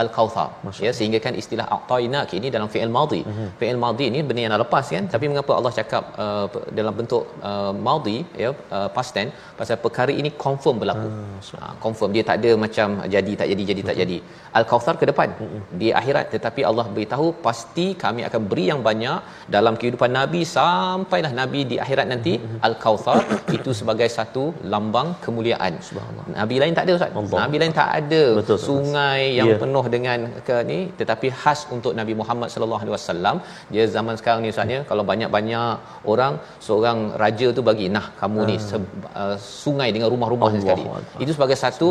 [0.00, 0.48] al-kautsar
[0.84, 3.20] ya sehingga kan istilah aqtainak ini dalam fi'il madhi.
[3.24, 3.48] Mm-hmm.
[3.60, 5.04] fi'il madhi ini benda yang dah lepas kan?
[5.14, 6.46] Tapi mengapa Allah cakap uh,
[6.78, 9.32] dalam bentuk uh, madhi ya uh, past tense?
[9.58, 11.08] Pasal perkara ini confirm berlaku.
[11.10, 11.60] Mm-hmm.
[11.62, 12.10] uh, confirm.
[12.16, 13.90] Dia tak ada macam jadi tak jadi jadi mm-hmm.
[13.90, 14.18] tak jadi.
[14.60, 15.28] Al-kautsar ke depan?
[15.42, 15.62] Mm-hmm.
[15.82, 16.26] di akhirat.
[16.34, 19.18] Tetapi Allah beritahu pasti kami akan beri yang banyak
[19.56, 22.34] dalam kehidupan nabi sampailah nabi di akhirat nanti.
[22.38, 22.66] Mm-hmm.
[22.68, 23.20] al-kautsar
[23.58, 25.72] itu sebagai satu lambang kemuliaan.
[25.90, 26.26] Subhanallah.
[26.40, 27.12] Nabi lain tak ada ustaz.
[27.20, 27.38] Allah.
[27.44, 29.60] nabi lain tak ada Betul, sungai yang yeah.
[29.62, 33.36] penuh dengan ke ni tetapi khas untuk Nabi Muhammad sallallahu alaihi wasallam
[33.74, 36.34] dia zaman sekarang ni ustaz ya kalau banyak-banyak orang
[36.66, 38.66] seorang raja tu bagi nah kamu ni hmm.
[38.68, 38.90] se-
[39.22, 41.22] uh, sungai dengan rumah-rumah Allah sekali Allah.
[41.24, 41.88] itu sebagai satu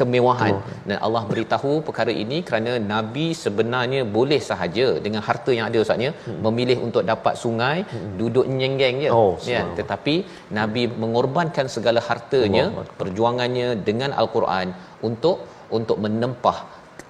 [0.00, 0.78] kemewahan Allah.
[0.88, 6.06] dan Allah beritahu perkara ini kerana nabi sebenarnya boleh sahaja dengan harta yang ada ustaz
[6.08, 6.40] ya hmm.
[6.46, 8.12] memilih untuk dapat sungai hmm.
[8.20, 10.16] duduk nyenggeng je oh, ya tetapi
[10.60, 12.86] nabi mengorbankan segala hartanya Allah.
[13.00, 14.68] perjuangannya dengan al-Quran
[15.08, 15.38] untuk
[15.76, 16.58] untuk menempah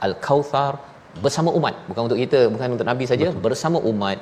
[0.06, 0.72] al-kautsar
[1.24, 1.74] bersama umat.
[1.88, 3.44] Bukan untuk kita bukan untuk nabi saja Betul.
[3.46, 4.18] bersama umat.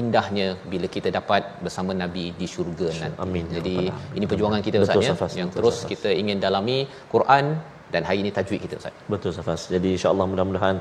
[0.00, 3.44] Indahnya bila kita dapat bersama nabi di syurga nanti amin.
[3.50, 5.90] Ya jadi ya ini perjuangan kita ustaz ya yang Betul, terus Safas.
[5.92, 6.76] kita ingin dalami
[7.12, 7.44] Quran
[7.92, 8.94] dan hari ini tajwid kita ustaz.
[9.12, 10.76] Betul Safas jadi insyaallah mudah-mudahan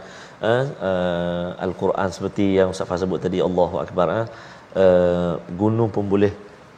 [0.49, 4.25] uh, uh, al-Quran seperti yang Ustaz Faz sebut tadi Allahu akbar uh,
[4.83, 6.31] uh, gunung pun boleh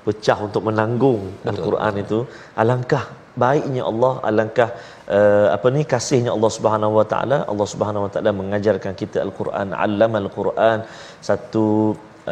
[0.05, 1.49] pecah untuk menanggung Betul.
[1.51, 2.19] al-Quran itu.
[2.61, 3.03] Alangkah
[3.43, 4.69] baiknya Allah alangkah
[5.17, 7.37] uh, apa ni kasihnya Allah Subhanahu Wa Taala.
[7.51, 10.79] Allah Subhanahu Wa Taala mengajarkan kita al-Quran allamal Quran.
[11.29, 11.65] Satu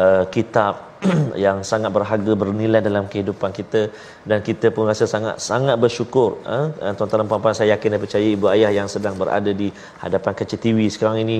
[0.03, 0.75] uh, kitab
[1.45, 3.81] yang sangat berharga bernilai dalam kehidupan kita
[4.29, 8.27] dan kita pun rasa sangat sangat bersyukur uh, tuan-tuan dan puan-puan saya yakin dan percaya
[8.35, 9.67] ibu ayah yang sedang berada di
[10.03, 11.37] hadapan kaca TV sekarang ini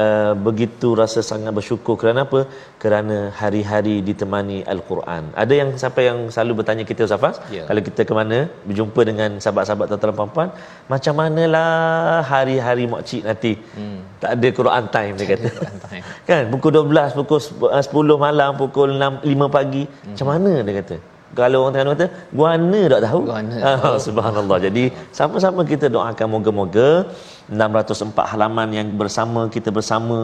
[0.00, 1.94] uh, begitu rasa sangat bersyukur.
[2.02, 2.40] Kerana apa?
[2.82, 5.22] Kerana hari-hari ditemani al-Quran.
[5.42, 7.66] Ada yang siapa yang selalu bertanya kita Ustaz yeah.
[7.68, 8.38] kalau kita ke mana?
[8.68, 10.48] Berjumpa dengan sahabat-sahabat tuan-tuan dan puan-puan
[10.92, 13.54] macam manalah hari-hari makcik nanti?
[13.76, 14.00] Hmm.
[14.22, 15.48] tak ada Quran time dia kata.
[16.28, 16.42] Kan?
[16.52, 19.84] Pukul 12 pukul 10 malam pukul 6 5 pagi.
[19.86, 20.12] Hmm.
[20.12, 23.20] macam mana dia kata kalau orang Terengganu kata guana tak tahu?
[23.24, 23.56] Guana.
[23.80, 24.58] Oh, subhanallah.
[24.60, 24.84] Jadi
[25.16, 27.08] sama-sama kita doakan moga-moga
[27.50, 30.18] 604 halaman yang bersama kita bersama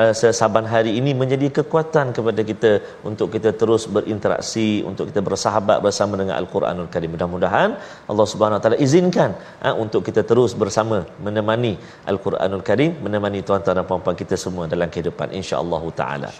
[0.00, 2.72] uh, sesaban hari ini menjadi kekuatan kepada kita
[3.08, 7.12] untuk kita terus berinteraksi untuk kita bersahabat bersama dengan al-Quranul Karim.
[7.16, 7.70] Mudah-mudahan
[8.10, 9.32] Allah Subhanahu taala izinkan
[9.66, 11.74] uh, untuk kita terus bersama menemani
[12.12, 16.30] al-Quranul Karim menemani tuan-tuan dan puan-puan kita semua dalam kehidupan insya-Allah taala.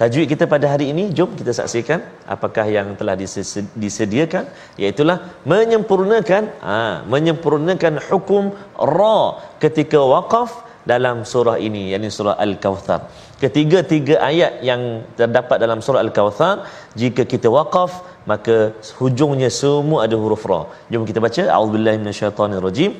[0.00, 2.00] Tajwid kita pada hari ini jom kita saksikan
[2.34, 3.14] apakah yang telah
[3.84, 4.44] disediakan
[4.76, 5.02] iaitu
[5.52, 6.78] menyempurnakan ha,
[7.14, 9.18] menyempurnakan hukum ra
[9.64, 10.50] ketika waqaf
[10.90, 13.00] dalam surah ini yakni surah al-kautsar
[13.42, 14.82] ketiga-tiga ayat yang
[15.18, 16.54] terdapat dalam surah al-kautsar
[17.00, 17.92] jika kita waqaf
[18.30, 18.56] maka
[18.98, 20.60] hujungnya semua ada huruf ra.
[20.90, 21.42] Jom kita baca.
[21.58, 22.90] Auzubillahi minasyaitonirrajim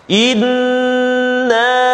[0.07, 1.92] Inna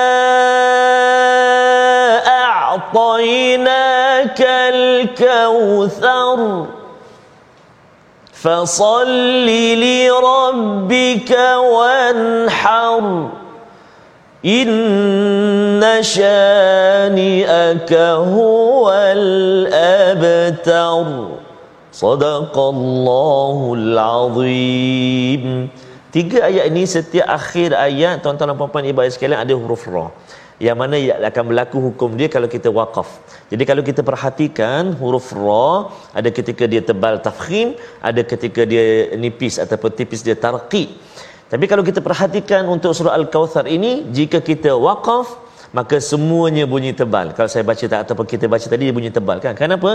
[5.78, 6.66] الكوثر
[8.32, 9.46] فصل
[9.78, 11.38] لربك
[11.74, 13.28] وانحر
[14.44, 17.92] إن شانئك
[18.36, 21.04] هو الأبتر
[21.92, 25.44] صدق الله العظيم
[26.14, 30.14] Tiga ayat ini setiap akhir ayat tuan-tuan dan puan-puan ibu ayah sekalian ada huruf ra.
[30.59, 30.95] Yang mana
[31.31, 33.09] akan berlaku hukum dia kalau kita waqaf.
[33.51, 35.87] Jadi kalau kita perhatikan huruf ra
[36.19, 40.83] ada ketika dia tebal tafkhim, ada ketika dia nipis ataupun tipis dia tarqi.
[41.51, 47.31] Tapi kalau kita perhatikan untuk surah Al-Kautsar ini, jika kita waqaf, maka semuanya bunyi tebal.
[47.37, 49.53] Kalau saya baca tak ataupun kita baca tadi dia bunyi tebal kan?
[49.57, 49.91] Kenapa?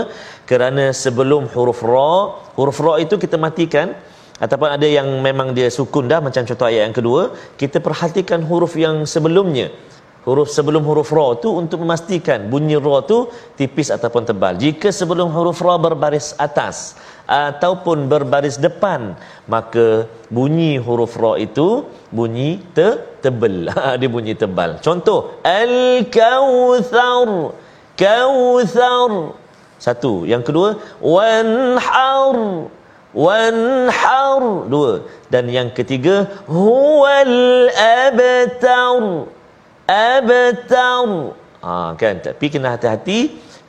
[0.49, 2.15] Kerana sebelum huruf ra,
[2.57, 3.95] huruf ra itu kita matikan
[4.39, 7.21] ataupun ada yang memang dia sukun dah macam contoh ayat yang kedua,
[7.61, 9.67] kita perhatikan huruf yang sebelumnya.
[10.25, 14.57] Huruf sebelum huruf ra tu untuk memastikan bunyi ra tu tipis ataupun tebal.
[14.57, 19.17] Jika sebelum huruf ra berbaris atas, ataupun berbaris depan
[19.49, 24.81] maka bunyi huruf ra itu bunyi te tebal dia bunyi tebal.
[24.81, 27.53] Contoh al kautsar
[27.97, 29.11] kautsar
[29.77, 30.25] satu.
[30.25, 30.69] Yang kedua
[31.01, 32.37] wanhar
[33.13, 34.43] wanhar.
[34.69, 35.05] Dua.
[35.29, 39.34] Dan yang ketiga huwal abtar
[39.87, 41.09] abtar.
[41.65, 42.15] Ha kan?
[42.21, 43.19] Tapi kena hati-hati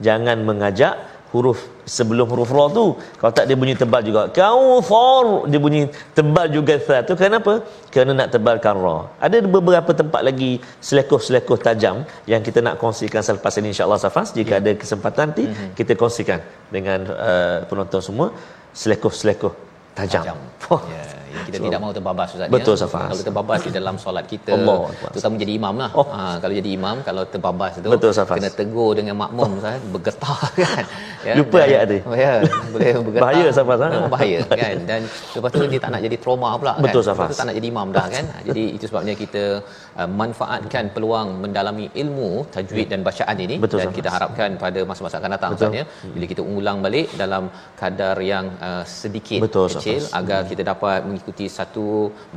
[0.00, 0.94] jangan mengajak
[1.33, 1.59] huruf
[1.94, 2.85] sebelum huruf ra tu.
[3.20, 4.22] Kalau tak dia bunyi tebal juga.
[4.38, 5.83] Kauthar dia bunyi
[6.16, 7.52] tebal juga sa tu kenapa?
[7.92, 8.96] Kerana nak tebalkan ra.
[9.26, 10.52] Ada beberapa tempat lagi
[10.88, 14.61] selekoh-selekoh tajam yang kita nak kongsikan selepas ini insyaallah safas jika ya.
[14.62, 15.70] ada kesempatan nanti mm-hmm.
[15.79, 16.40] kita kongsikan
[16.76, 18.29] dengan uh, penonton semua
[18.76, 19.52] selekoh-selekoh
[19.96, 21.15] tajam, tajam.
[21.44, 22.81] Kita so, tidak mahu terbabas ustaz betul ya.
[22.83, 23.09] Safas.
[23.11, 24.79] kalau terbabas di dalam solat kita Allah.
[25.12, 26.07] terutama jadi imam lah oh.
[26.09, 28.37] ha, kalau jadi imam kalau terbabas tu betul, Safas.
[28.38, 29.59] kena tegur dengan makmum oh.
[29.61, 30.85] Ustaz, bergetar kan
[31.27, 32.33] ya, lupa dan, ayat tu ya
[32.72, 33.88] boleh bergetar bahaya Safas ha?
[34.09, 35.01] bahaya kan dan
[35.37, 37.37] lepas tu dia tak nak jadi trauma pula kan betul Safas.
[37.37, 39.61] tak nak jadi imam dah kan jadi itu sebabnya kita
[40.00, 43.56] uh, manfaatkan peluang mendalami ilmu tajwid dan bacaan ini.
[43.64, 47.44] Betul, dan kita harapkan pada masa-masa akan datang Ustaz ya bila kita ulang balik dalam
[47.80, 50.16] kadar yang uh, sedikit betul, kecil Safas.
[50.20, 51.87] agar kita dapat mengikuti satu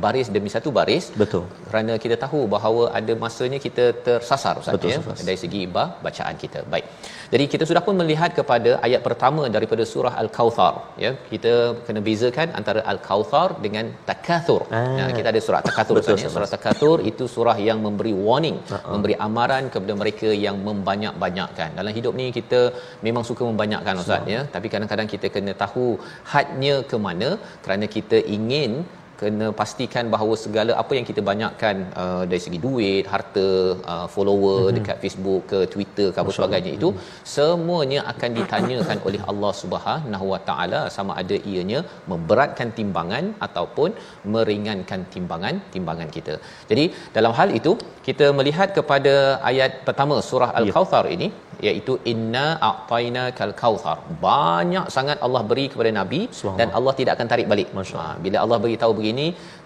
[0.04, 1.06] baris demi satu baris.
[1.22, 1.44] Betul.
[1.68, 6.36] Kerana kita tahu bahawa ada masanya kita tersasar ustaz betul, ya dari segi ibah bacaan
[6.44, 6.62] kita.
[6.74, 6.86] Baik.
[7.32, 11.10] Jadi kita sudah pun melihat kepada ayat pertama daripada surah al-kautsar ya.
[11.32, 11.52] Kita
[11.86, 14.82] kena bezakan antara al-kautsar dengan takatsur ah.
[15.00, 16.30] ya, kita ada surah takatsur ustaz ya.
[16.36, 18.92] Surah takatsur itu surah yang memberi warning uh-huh.
[18.92, 21.70] memberi amaran kepada mereka yang membanyak-banyakkan.
[21.78, 22.60] Dalam hidup ni kita
[23.06, 24.40] memang suka membanyak,kan ustaz ya.
[24.54, 25.86] Tapi kadang-kadang kita kena tahu
[26.32, 27.30] hadnya ke mana
[27.64, 28.72] kerana kita ingin
[29.20, 33.48] kena pastikan bahawa segala apa yang kita banyakkan uh, dari segi duit, harta,
[33.94, 34.76] uh, follower mm-hmm.
[34.78, 37.26] dekat Facebook ke Twitter ke apa sebagainya itu mm-hmm.
[37.34, 43.92] semuanya akan ditanyakan oleh Allah Subhanahu Wa Taala sama ada ianya memberatkan timbangan ataupun
[44.34, 46.36] meringankan timbangan timbangan kita.
[46.72, 46.86] Jadi
[47.18, 47.74] dalam hal itu
[48.08, 49.14] kita melihat kepada
[49.52, 51.28] ayat pertama surah Al-Kautsar ini
[51.68, 56.20] iaitu inna a'taina kal kautsar banyak sangat Allah beri kepada nabi
[56.60, 57.68] dan Allah tidak akan tarik balik
[58.02, 59.09] ha, bila Allah beritahu begini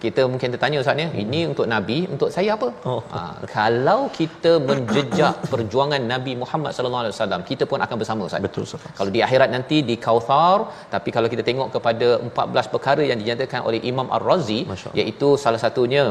[0.04, 1.22] kita mungkin tertanya ustaz ya hmm.
[1.24, 3.00] ini untuk nabi untuk saya apa oh.
[3.14, 3.20] ha,
[3.57, 8.64] kalau kita menjejak perjuangan nabi Muhammad sallallahu alaihi wasallam kita pun akan bersama ustaz betul
[8.68, 10.59] ustaz kalau di akhirat nanti di kautsar
[10.94, 14.61] tapi kalau kita tengok kepada 14 perkara yang dinyatakan oleh Imam Ar-Razi
[15.00, 16.04] iaitu salah satunya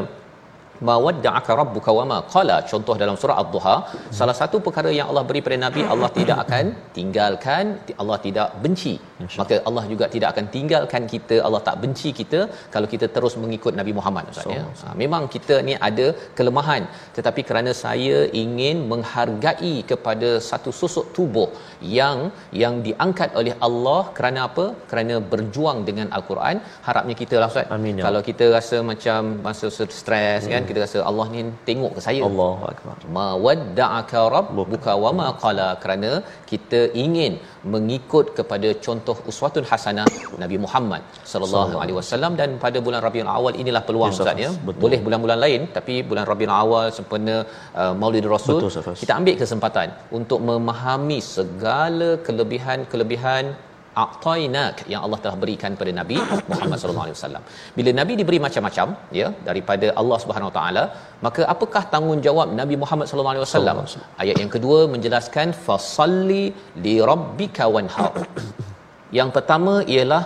[0.88, 4.12] mawadda'aka rabbuka wama qala contoh dalam surah ad-duha hmm.
[4.18, 6.66] salah satu perkara yang Allah beri pada nabi Allah tidak akan
[6.98, 7.64] tinggalkan
[8.02, 8.94] Allah tidak benci
[9.40, 12.40] maka Allah juga tidak akan tinggalkan kita Allah tak benci kita
[12.74, 14.84] kalau kita terus mengikut Nabi Muhammad Ustaz so, ya so.
[14.86, 16.06] Ha, memang kita ni ada
[16.38, 16.82] kelemahan
[17.16, 21.48] tetapi kerana saya ingin menghargai kepada satu susuk tubuh
[21.98, 22.18] yang
[22.62, 27.94] yang diangkat oleh Allah kerana apa kerana berjuang dengan al-Quran harapnya kita lah Ustaz Amin,
[28.00, 28.04] ya.
[28.08, 29.68] kalau kita rasa macam masa
[30.00, 30.52] stres hmm.
[30.54, 32.22] kan kita rasa Allah ni tengok ke saya.
[32.28, 32.94] Allahu akbar.
[33.16, 35.68] Ma wadda'aka rabbuka wa ma qala.
[35.82, 36.10] Kerana
[36.50, 37.32] kita ingin
[37.74, 40.06] mengikut kepada contoh uswatun hasanah
[40.42, 42.32] Nabi Muhammad sallallahu alaihi wasallam.
[42.40, 44.50] Dan pada bulan Rabiul Awal inilah peluang yes, Ustaz ya.
[44.84, 47.36] boleh bulan-bulan lain tapi bulan Rabiul Awal sempena
[47.82, 53.44] uh, Maulid Rasul Betul, kita ambil kesempatan untuk memahami segala kelebihan-kelebihan
[54.02, 56.16] a'tainak yang Allah telah berikan kepada Nabi
[56.52, 57.42] Muhammad sallallahu alaihi wasallam.
[57.78, 58.88] Bila Nabi diberi macam-macam
[59.20, 60.84] ya daripada Allah Subhanahu Wa taala,
[61.26, 63.76] maka apakah tanggungjawab Nabi Muhammad sallallahu alaihi wasallam?
[64.24, 66.44] Ayat yang kedua menjelaskan fasalli
[66.86, 68.14] li rabbika wanhar.
[69.18, 70.22] yang pertama ialah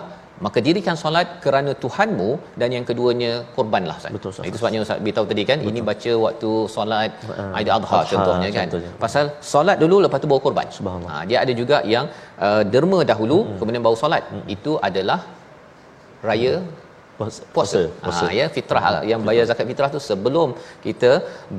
[0.46, 4.12] maka dirikan solat kerana Tuhanmu dan yang keduanya korbanlah Ustaz.
[4.16, 4.48] Betul, Ustaz.
[4.48, 5.70] Itu sebabnya Ustaz beritahu tadi kan Betul.
[5.70, 8.66] ini baca waktu solat uh, Aidil Adha contohnya kan.
[8.66, 8.90] Contohnya.
[9.05, 10.66] Pasal solat dulu lepas tu baru korban.
[11.12, 12.07] Ha, dia ada juga yang
[12.46, 13.57] uh, derma dahulu hmm.
[13.61, 14.24] kemudian baru solat.
[14.35, 14.44] Hmm.
[14.57, 15.20] Itu adalah
[16.31, 16.88] raya hmm
[17.18, 17.81] puasa, puasa.
[18.02, 18.24] puasa.
[18.26, 19.07] Ha, ya fitrah hmm.
[19.11, 20.48] yang bayar zakat fitrah tu sebelum
[20.87, 21.11] kita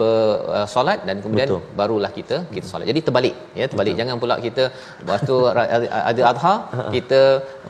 [0.01, 1.61] bersolat uh, dan kemudian Betul.
[1.79, 2.85] barulah kita kita solat.
[2.91, 4.01] Jadi terbalik ya terbalik Betul.
[4.01, 4.63] jangan pula kita
[5.11, 5.35] waktu
[6.11, 6.53] ada adha
[6.95, 7.21] kita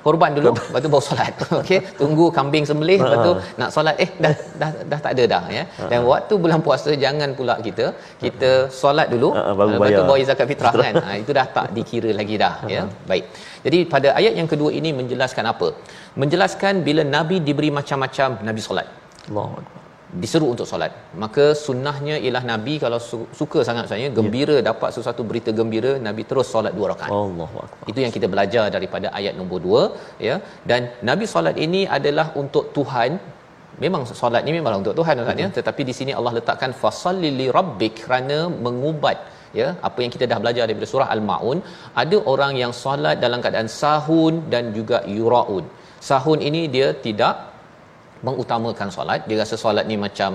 [0.06, 1.34] korban dulu lepas tu baru solat.
[1.62, 5.44] Okey tunggu kambing sembelih lepas tu nak solat eh dah dah dah tak ada dah
[5.58, 5.64] ya.
[5.92, 7.88] Dan waktu bulan puasa jangan pula kita
[8.26, 10.96] kita solat dulu baru lepas tu bayar zakat fitrah kan.
[11.06, 12.84] Ha, itu dah tak dikira lagi dah ya.
[13.12, 13.26] Baik.
[13.66, 15.68] Jadi pada ayat yang kedua ini menjelaskan apa?
[16.22, 18.88] Menjelaskan bila Nabi diberi macam-macam Nabi solat.
[19.30, 19.62] Allahu
[20.22, 20.92] Diseru untuk solat.
[21.24, 23.00] Maka sunnahnya ialah Nabi kalau
[23.40, 24.64] suka sangat saya gembira ya.
[24.70, 27.12] dapat sesuatu berita gembira Nabi terus solat dua rakaat.
[27.92, 29.82] Itu yang kita belajar daripada ayat nombor dua,
[30.28, 30.36] ya.
[30.70, 33.22] Dan Nabi solat ini adalah untuk Tuhan
[33.84, 37.48] memang solat ni memang untuk Tuhan Ustaz ya tetapi di sini Allah letakkan fasalli li
[37.58, 39.18] rabbik kerana mengubat
[39.60, 41.60] ya apa yang kita dah belajar daripada surah al-maun
[42.04, 45.66] ada orang yang solat dalam keadaan sahun dan juga yuraun.
[46.10, 47.36] Sahun ini dia tidak
[48.28, 50.32] mengutamakan solat dia rasa solat ni macam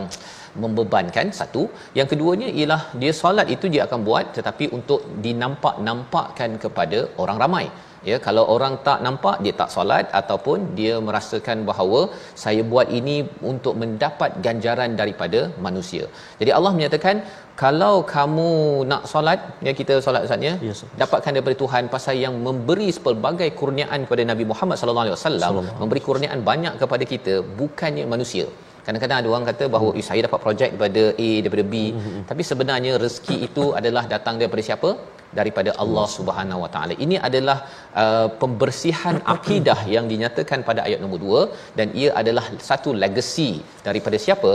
[0.62, 1.62] membebankan satu.
[1.98, 7.66] Yang keduanya ialah dia solat itu dia akan buat tetapi untuk dinampak-nampakkan kepada orang ramai.
[8.08, 12.00] Ya kalau orang tak nampak dia tak solat ataupun dia merasakan bahawa
[12.42, 13.16] saya buat ini
[13.50, 16.04] untuk mendapat ganjaran daripada manusia.
[16.40, 17.16] Jadi Allah menyatakan
[17.62, 18.50] kalau kamu
[18.90, 23.48] nak solat ya kita solat ustaz ya Yes, dapatkan daripada Tuhan pasal yang memberi pelbagai
[23.60, 28.46] kurniaan kepada Nabi Muhammad sallallahu alaihi wasallam memberi kurniaan banyak kepada kita bukannya manusia.
[28.86, 31.74] Kadang-kadang ada orang kata bahawa saya dapat projek daripada A daripada B.
[31.96, 32.20] Hmm.
[32.30, 34.90] tapi sebenarnya rezeki itu adalah datang daripada siapa
[35.38, 36.94] daripada Allah Subhanahu Wa Taala.
[37.06, 37.58] Ini adalah
[38.02, 41.20] uh, pembersihan akidah yang dinyatakan pada ayat nombor
[41.50, 43.50] 2 dan ia adalah satu legacy
[43.88, 44.52] daripada siapa?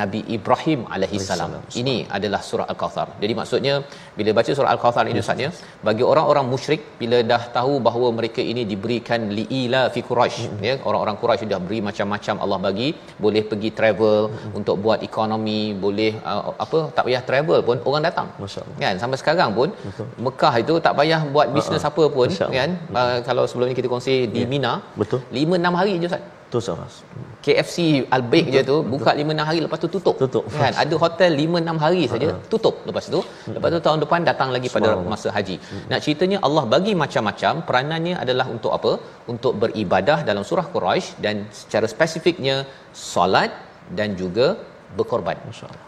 [0.00, 1.52] Nabi Ibrahim alaihi salam.
[1.80, 3.08] Ini adalah surah Al-Kautsar.
[3.22, 3.74] Jadi maksudnya
[4.18, 5.50] bila baca surah Al-Kautsar ini Ustaz ya,
[5.88, 11.18] bagi orang-orang musyrik bila dah tahu bahawa mereka ini diberikan liila fi Quraisy ya, orang-orang
[11.22, 12.88] Quraisy sudah beri macam-macam Allah bagi,
[13.24, 14.18] boleh pergi travel
[14.58, 18.28] untuk buat ekonomi, boleh uh, apa tak payah travel pun orang datang.
[18.42, 18.76] Masya-Allah.
[18.84, 20.06] Kan sampai sekarang pun Betul.
[20.24, 21.90] Mekah itu tak payah buat bisnes uh-huh.
[21.92, 22.70] apa pun kan.
[23.00, 25.20] Uh, kalau sebelum ni kita kongsi di Mina, Betul.
[25.28, 26.24] 5 6 hari je Ustaz.
[26.52, 26.94] Tu Safas.
[27.44, 27.76] KFC
[28.16, 30.14] Albaik je tu buka 5 6 hari lepas tu tutup.
[30.22, 30.44] Tutup.
[30.60, 33.20] Kan ada hotel 5 6 hari saja tutup lepas tu.
[33.54, 35.56] Lepas tu tahun depan datang lagi pada masa haji.
[35.90, 38.92] Nak ceritanya Allah bagi macam-macam peranannya adalah untuk apa?
[39.34, 42.56] Untuk beribadah dalam surah Quraisy dan secara spesifiknya
[43.10, 43.50] solat
[43.98, 44.48] dan juga
[44.98, 45.36] berkorban.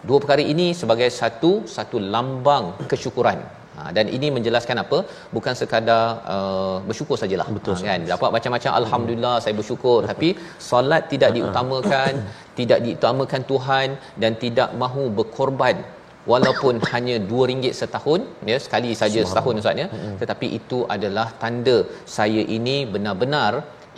[0.08, 3.38] Dua perkara ini sebagai satu satu lambang kesyukuran.
[3.78, 4.98] Ha, dan ini menjelaskan apa?
[5.36, 6.02] Bukan sekadar
[6.34, 7.46] uh, bersyukur sajalah.
[7.58, 8.00] Betul, ha, kan?
[8.12, 9.98] Dapat macam-macam alhamdulillah saya bersyukur.
[10.10, 10.28] Tapi
[10.70, 12.12] solat tidak diutamakan,
[12.58, 13.88] tidak diutamakan Tuhan
[14.24, 15.78] dan tidak mahu berkorban
[16.32, 18.20] walaupun hanya RM2 setahun
[18.52, 19.88] ya sekali saja setahun ustaz ya.
[20.22, 21.78] Tetapi itu adalah tanda
[22.18, 23.52] saya ini benar-benar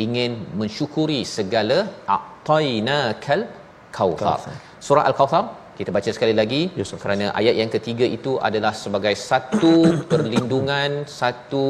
[0.04, 1.78] ingin mensyukuri segala
[2.16, 3.42] a'tainakal
[3.96, 4.38] kautsar.
[4.86, 5.44] Surah al-kautsar
[5.78, 9.74] kita baca sekali lagi Yes, kerana ayat yang ketiga itu adalah sebagai satu
[10.10, 10.90] perlindungan
[11.20, 11.66] satu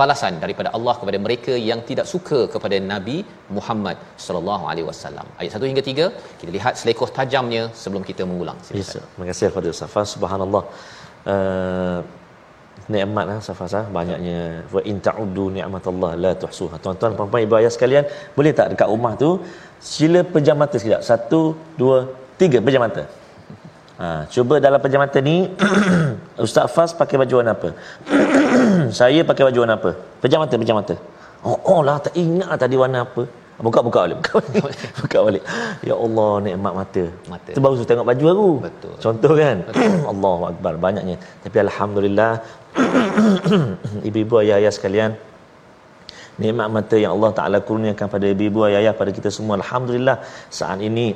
[0.00, 3.16] balasan daripada Allah kepada mereka yang tidak suka kepada Nabi
[3.56, 3.96] Muhammad
[4.26, 5.26] sallallahu alaihi wasallam.
[5.40, 8.58] Ayat 1 hingga 3 kita lihat selekoh tajamnya sebelum kita mengulang.
[8.60, 8.92] Yes, Silakan.
[8.92, 9.02] sir.
[9.12, 10.08] Terima kasih kepada Safas.
[10.16, 10.62] Subhanallah.
[11.32, 11.98] Uh,
[12.92, 14.38] nikmat lah Safas ah banyaknya
[14.74, 16.76] wa in ta'uddu ni'matallah la tuhsuha.
[16.84, 18.04] Tuan-tuan puan-puan ibu ayah sekalian,
[18.38, 19.30] boleh tak dekat rumah tu
[19.92, 21.02] sila pejam mata sekejap.
[21.10, 21.40] Satu,
[21.80, 21.98] dua,
[22.40, 23.04] tiga pejam mata.
[23.94, 25.36] Ha, cuba dalam pejam mata ni
[26.46, 27.68] Ustaz Fas pakai baju warna apa?
[28.98, 29.90] Saya pakai baju warna apa?
[30.22, 30.96] Pejam mata, pejam mata.
[31.46, 33.22] Oh, oh lah tak ingat lah tadi warna apa.
[33.66, 34.18] Buka buka balik.
[34.18, 34.80] Buka balik.
[35.02, 35.42] buka balik.
[35.88, 37.04] Ya Allah nikmat mata.
[37.30, 37.50] Mata.
[37.54, 38.50] Tu baru tengok baju baru.
[38.66, 38.94] Betul.
[39.04, 39.56] Contoh kan?
[40.12, 41.16] Allahu akbar banyaknya.
[41.44, 42.32] Tapi alhamdulillah
[44.08, 45.12] ibu-ibu ayah-ayah sekalian
[46.42, 50.16] nikmat mata yang Allah Taala kurniakan pada ibu-ibu ayah-ayah pada kita semua alhamdulillah
[50.58, 51.06] saat ini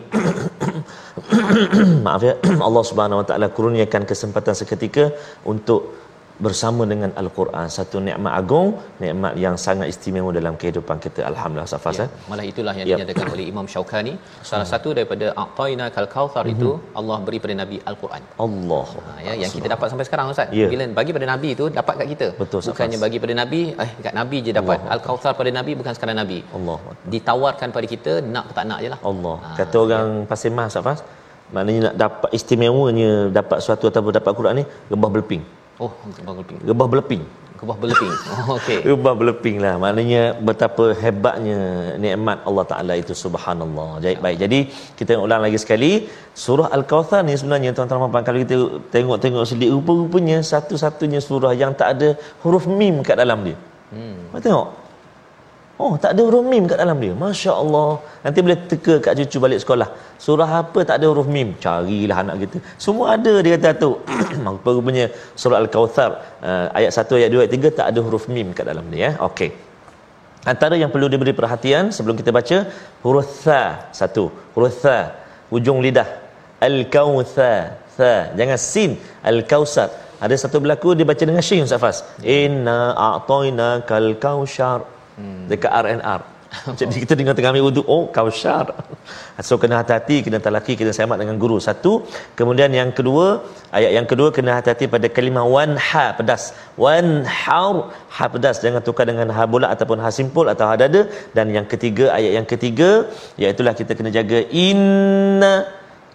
[2.07, 2.35] maaf ya
[2.67, 5.13] Allah Subhanahu Wa Taala kurniakan kesempatan seketika
[5.45, 6.08] untuk
[6.47, 8.69] bersama dengan al-Quran satu nikmat agung
[9.03, 12.09] nikmat yang sangat istimewa dalam kehidupan kita alhamdulillah safas Ya, ya.
[12.31, 12.97] malah itulah yang Ya.
[12.99, 14.13] dinyatakan oleh Imam Syaukani
[14.51, 16.71] salah satu daripada a'taina kal kautsar itu
[17.01, 18.23] Allah beri pada Nabi Al-Quran.
[18.47, 20.49] Allah Ha, ya yang kita dapat sampai sekarang ustaz.
[20.61, 20.69] Ya.
[20.73, 22.29] Bila bagi pada nabi tu dapat kat kita.
[22.43, 24.79] Betul, Bukannya bagi pada nabi eh kat nabi je dapat.
[24.95, 26.39] Al-Kautsar pada nabi bukan sekadar nabi.
[26.59, 26.79] Allah
[27.15, 29.01] Ditawarkan pada kita nak tak nak je lah.
[29.11, 29.37] Allah.
[29.45, 31.01] Ha, Kata orang Pasir Mas Safas,
[31.55, 35.43] maknanya nak dapat istimewanya dapat suatu ataupun dapat Quran ni gebah berleping.
[35.79, 36.59] Oh, gebah berleping.
[36.69, 37.23] Gebah berleping.
[37.59, 38.15] Gebah berleping.
[38.35, 38.79] Oh, okey.
[38.87, 39.75] Gebah berleping lah.
[39.83, 41.59] Maknanya betapa hebatnya
[42.03, 43.99] nikmat Allah Taala itu subhanallah.
[44.05, 44.37] Baik baik.
[44.45, 44.59] Jadi
[44.99, 45.91] kita ulang lagi sekali
[46.45, 48.57] surah Al-Kautsar ni sebenarnya tuan-tuan puan kalau kita
[48.95, 52.09] tengok-tengok sedikit rupa-rupanya satu-satunya surah yang tak ada
[52.43, 53.59] huruf mim kat dalam dia.
[53.95, 54.35] Hmm.
[54.47, 54.88] Tengok.
[55.85, 57.15] Oh, tak ada huruf mim kat dalam dia.
[57.23, 57.91] Masya Allah.
[58.25, 59.89] Nanti boleh teka kat cucu balik sekolah.
[60.25, 61.55] Surah apa tak ada huruf mim?
[61.65, 62.59] Carilah anak kita.
[62.85, 63.91] Semua ada dia kata tu.
[64.79, 65.07] Rupanya
[65.39, 66.11] surah Al-Kawthar
[66.49, 69.03] uh, ayat 1, ayat 2, ayat 3 tak ada huruf mim kat dalam dia.
[69.05, 69.11] Ya?
[69.29, 69.51] Okey.
[70.53, 72.59] Antara yang perlu diberi perhatian sebelum kita baca
[73.05, 74.25] huruf tha satu
[74.55, 74.99] huruf tha
[75.53, 76.09] hujung lidah
[76.69, 77.57] al-kautsar
[77.97, 78.91] tha jangan sin
[79.31, 79.89] al-kausar
[80.27, 84.09] ada satu berlaku dia baca dengan shin Ustaz Fas inna a'tayna kal
[85.19, 86.21] kautsar dekat RNR
[86.81, 87.87] jadi kita dengar tengah ambil wuduk.
[87.95, 88.73] Oh kautsar
[89.49, 91.61] so kena hati-hati kena talaki kena semat dengan guru.
[91.61, 91.93] Satu.
[92.39, 93.45] Kemudian yang kedua
[93.79, 96.57] ayat yang kedua kena hati-hati pada kalimah wanha pedas.
[96.85, 98.65] Wanhar ha pedas.
[98.65, 101.05] Jangan tukar dengan ha bulat ataupun ha simpul atau ha dada.
[101.37, 102.91] Dan yang ketiga ayat yang ketiga
[103.37, 105.55] iaitu kita kena jaga inna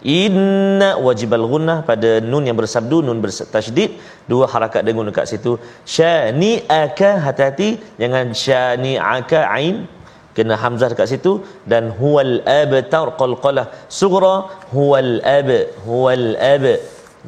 [0.04, 3.96] inna wajibal gunnah pada nun yang bersabdu nun bertasydid
[4.28, 5.56] dua harakat dengung dekat situ.
[5.88, 7.80] Syani aka hati-hati.
[7.98, 9.88] Jangan syani aka ain.
[10.36, 11.42] Kena hamzah dekat situ.
[11.64, 14.36] Dan huwal abtar qalqalah sughra.
[14.76, 15.50] Huwal ab
[15.88, 16.66] huwal ab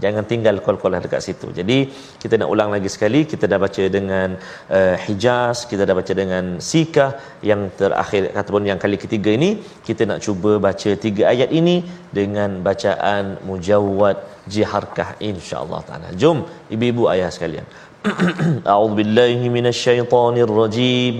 [0.03, 1.47] jangan tinggal call-call dekat situ.
[1.59, 1.77] Jadi
[2.21, 4.29] kita nak ulang lagi sekali kita dah baca dengan
[4.77, 7.11] uh, Hijaz kita dah baca dengan Sikah
[7.49, 9.49] yang terakhir ataupun yang kali ketiga ini.
[9.87, 11.75] Kita nak cuba baca tiga ayat ini
[12.17, 14.17] dengan bacaan mujawwad
[14.53, 16.09] jiharkah insyaallah taala.
[16.21, 16.37] Jom
[16.73, 17.65] ibu-ibu ayah sekalian.
[18.73, 21.17] A'udzubillahi minasyaitonirrajim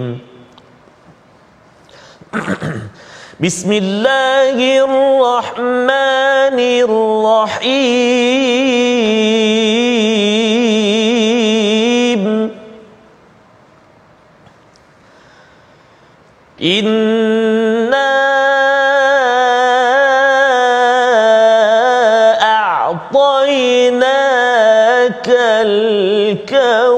[3.39, 4.55] بسم الله
[4.87, 7.81] الرحمن الرحيم.
[16.63, 18.15] إنا
[22.95, 24.07] أعطيناك
[26.47, 26.95] الكوثر.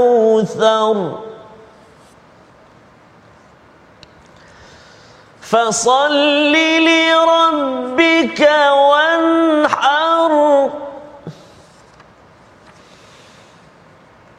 [5.50, 10.32] فصل لربك وانحر.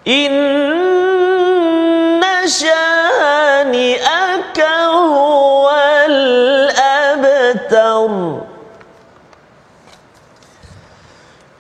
[0.09, 5.71] إن شانئك هو
[6.07, 8.11] الأبتر.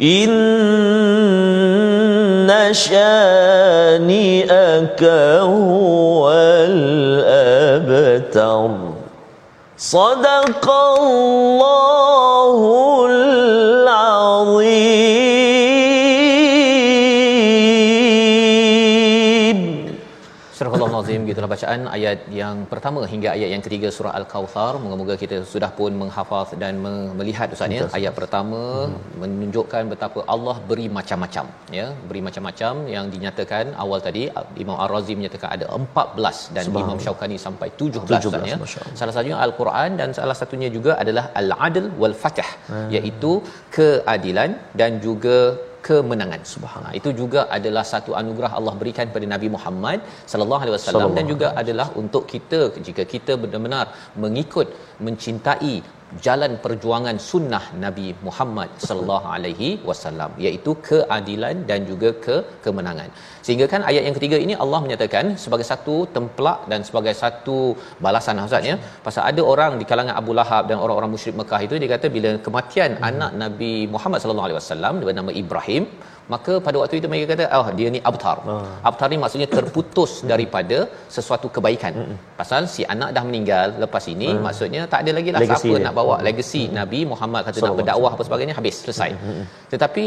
[0.01, 0.49] إن
[2.73, 5.03] شانئك
[5.41, 6.33] هو
[6.69, 7.49] الأبتر.
[9.78, 12.60] صدق الله
[13.10, 15.16] العظيم
[21.09, 24.73] Al-Azim gitulah bacaan ayat yang pertama hingga ayat yang ketiga surah Al-Kautsar.
[24.83, 26.75] Moga-moga kita sudah pun menghafaz dan
[27.21, 27.87] melihat ustaz ya.
[27.99, 28.99] Ayat pertama hmm.
[29.21, 31.47] menunjukkan betapa Allah beri macam-macam
[31.79, 34.25] ya, beri macam-macam yang dinyatakan awal tadi
[34.65, 38.59] Imam Ar-Razi menyatakan ada 14 dan Imam Syaukani sampai 17, 17 ya.
[39.01, 42.89] Salah satunya Al-Quran dan salah satunya juga adalah Al-Adl wal Fatah hmm.
[42.99, 43.33] iaitu
[43.79, 44.53] keadilan
[44.83, 45.39] dan juga
[45.87, 46.43] kemenangan.
[46.53, 46.95] Subhanallah.
[47.01, 49.99] Itu juga adalah satu anugerah Allah berikan kepada Nabi Muhammad
[50.33, 53.87] sallallahu alaihi wasallam dan juga adalah untuk kita jika kita benar-benar
[54.24, 54.68] mengikut
[55.07, 55.74] mencintai
[56.27, 63.11] jalan perjuangan sunnah Nabi Muhammad sallallahu alaihi wasallam iaitu keadilan dan juga ke kemenangan.
[63.47, 67.59] Sehingga kan ayat yang ketiga ini Allah menyatakan sebagai satu templak dan sebagai satu
[68.07, 68.77] balasan Ustaz ya.
[69.07, 72.31] Pasal ada orang di kalangan Abu Lahab dan orang-orang musyrik Mekah itu dia kata bila
[72.47, 73.09] kematian hmm.
[73.11, 75.85] anak Nabi Muhammad sallallahu alaihi wasallam bernama Ibrahim
[76.35, 78.39] maka pada waktu itu mereka kata oh dia ni abtar.
[78.53, 78.64] Oh.
[78.89, 80.79] Abtar ni maksudnya terputus daripada
[81.16, 81.95] sesuatu kebaikan.
[81.99, 82.16] Hmm.
[82.41, 84.43] Pasal si anak dah meninggal lepas ini hmm.
[84.47, 86.24] maksudnya tak ada lagi lah siapa nak bawa hmm.
[86.29, 86.74] legacy hmm.
[86.81, 89.11] Nabi Muhammad kata so, nak berdakwah apa sebagainya habis selesai.
[89.14, 89.29] Hmm.
[89.29, 89.45] Hmm.
[89.72, 90.05] Tetapi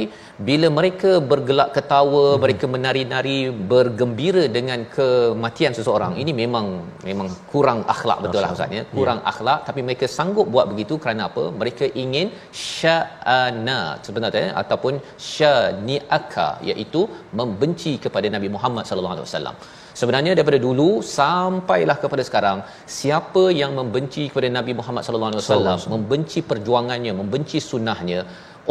[0.50, 2.42] bila mereka bergelak ketawa, hmm.
[2.46, 3.40] mereka menari-nari
[3.74, 6.68] bergembira dengan kematian seseorang, ini memang
[7.10, 8.84] memang kurang akhlak betul lah ustaz ya.
[8.98, 9.32] Kurang yeah.
[9.32, 11.44] akhlak tapi mereka sanggup buat begitu kerana apa?
[11.62, 12.28] Mereka ingin
[12.70, 14.94] sya'ana sebenarnya ataupun
[15.32, 17.02] syani aka iaitu
[17.40, 19.56] membenci kepada Nabi Muhammad sallallahu alaihi wasallam.
[20.02, 20.90] Sebenarnya daripada dulu
[21.20, 22.58] sampailah kepada sekarang
[23.00, 28.22] siapa yang membenci kepada Nabi Muhammad sallallahu alaihi wasallam, membenci perjuangannya, membenci sunnahnya,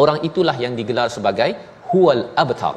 [0.02, 1.50] orang itulah yang digelar sebagai
[1.90, 2.76] huwal abtar.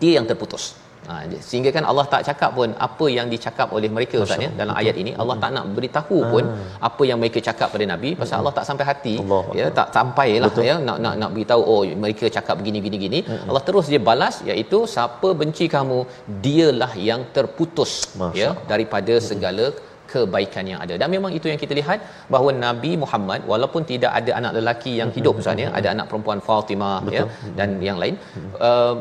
[0.00, 0.85] Dia yang terputus.
[1.08, 1.16] Ha,
[1.48, 4.96] sehingga kan Allah tak cakap pun apa yang dicakap oleh mereka Ustaz ya dalam ayat
[5.02, 6.64] ini Allah tak nak beritahu pun ha.
[6.88, 9.42] apa yang mereka cakap pada nabi pasal Allah tak sampai hati Allah.
[9.60, 10.66] ya tak sampailah Betul.
[10.70, 13.48] ya nak nak nak beritahu oh mereka cakap begini begini gini hmm.
[13.48, 15.98] Allah terus dia balas iaitu siapa benci kamu
[16.46, 17.92] dialah yang terputus
[18.22, 18.40] Masya.
[18.42, 19.66] ya daripada segala
[20.12, 21.98] kebaikan yang ada dan memang itu yang kita lihat
[22.32, 26.96] bahawa Nabi Muhammad walaupun tidak ada anak lelaki yang hidup misalnya ada anak perempuan Fatimah
[27.16, 27.24] ya
[27.58, 28.16] dan yang lain
[28.68, 28.94] uh,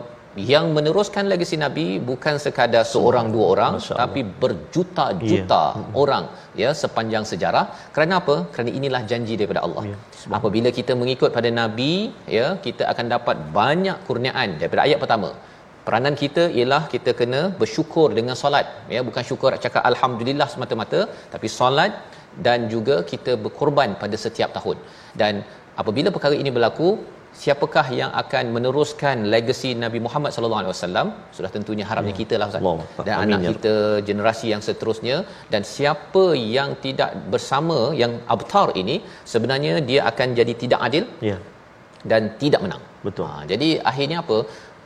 [0.52, 6.00] yang meneruskan legasi nabi bukan sekadar seorang dua orang tapi berjuta-juta yeah.
[6.02, 6.26] orang
[6.62, 7.66] ya sepanjang sejarah.
[7.96, 8.36] Kerana apa?
[8.54, 9.84] Kerana inilah janji daripada Allah.
[9.92, 10.36] Yeah.
[10.38, 11.92] apabila kita mengikut pada nabi
[12.38, 15.32] ya kita akan dapat banyak kurniaan daripada ayat pertama.
[15.88, 21.02] Peranan kita ialah kita kena bersyukur dengan solat ya bukan syukur cakap alhamdulillah semata-mata
[21.34, 21.92] tapi solat
[22.46, 24.78] dan juga kita berkorban pada setiap tahun.
[25.22, 25.46] Dan
[25.82, 26.90] apabila perkara ini berlaku
[27.42, 31.08] siapakah yang akan meneruskan legasi Nabi Muhammad sallallahu alaihi wasallam
[31.38, 32.20] sudah tentunya harapnya ya.
[32.22, 32.88] kita lah Ustaz Allah.
[33.08, 33.50] dan Amin, anak ya.
[33.54, 33.76] kita
[34.10, 35.18] generasi yang seterusnya
[35.54, 36.26] dan siapa
[36.58, 38.96] yang tidak bersama yang abtar ini
[39.34, 41.38] sebenarnya dia akan jadi tidak adil ya
[42.12, 44.38] dan tidak menang betul ha, jadi akhirnya apa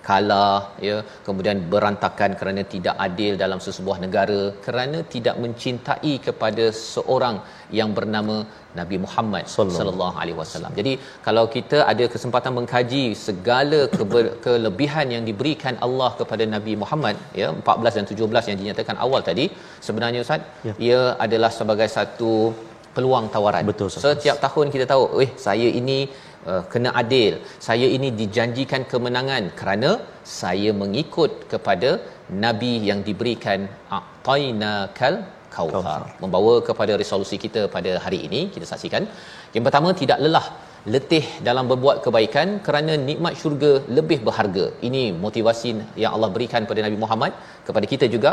[0.07, 7.37] kalah ya kemudian berantakan kerana tidak adil dalam sesebuah negara kerana tidak mencintai kepada seorang
[7.79, 8.35] yang bernama
[8.79, 10.71] Nabi Muhammad sallallahu alaihi wasallam.
[10.79, 10.93] Jadi
[11.27, 17.49] kalau kita ada kesempatan mengkaji segala kebe- kelebihan yang diberikan Allah kepada Nabi Muhammad ya
[17.53, 19.45] 14 dan 17 yang dinyatakan awal tadi
[19.87, 20.73] sebenarnya ustaz ya.
[20.87, 22.33] ia adalah sebagai satu
[22.95, 23.63] peluang tawaran.
[23.71, 23.89] Betul.
[24.05, 25.99] Setiap tahun kita tahu, eh saya ini
[26.51, 27.33] uh, kena adil.
[27.67, 29.91] Saya ini dijanjikan kemenangan kerana
[30.23, 31.91] saya mengikut kepada
[32.45, 33.67] nabi yang diberikan
[33.99, 35.15] atainakal
[35.55, 36.01] kautsar.
[36.23, 39.05] Membawa kepada resolusi kita pada hari ini kita saksikan.
[39.55, 40.47] Yang pertama tidak lelah
[40.93, 44.65] letih dalam berbuat kebaikan kerana nikmat syurga lebih berharga.
[44.87, 45.69] Ini motivasi
[46.03, 47.33] yang Allah berikan kepada Nabi Muhammad
[47.67, 48.31] kepada kita juga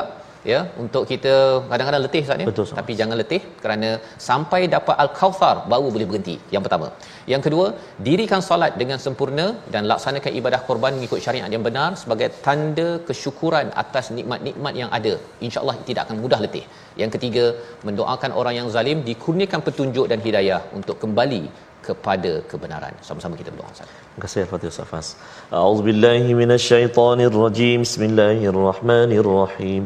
[0.53, 1.35] ya untuk kita
[1.71, 2.79] kadang-kadang letih Ustaz ya Betul, Ustaz.
[2.81, 3.91] tapi jangan letih kerana
[4.29, 6.89] sampai dapat al-kautsar baru boleh berhenti yang pertama
[7.33, 7.67] yang kedua
[8.09, 13.69] dirikan solat dengan sempurna dan laksanakan ibadah korban mengikut syariat yang benar sebagai tanda kesyukuran
[13.85, 15.15] atas nikmat-nikmat yang ada
[15.49, 16.65] insyaallah tidak akan mudah letih
[17.03, 17.47] yang ketiga
[17.89, 21.43] mendoakan orang yang zalim dikurniakan petunjuk dan hidayah untuk kembali
[21.89, 23.73] kepada kebenaran sama-sama kita berdoa
[24.17, 25.09] Terima kasih Al-Fatihah Ustaz Fas.
[25.59, 27.79] A'udzu billahi minasyaitonir rajim.
[27.87, 29.83] Bismillahirrahmanirrahim.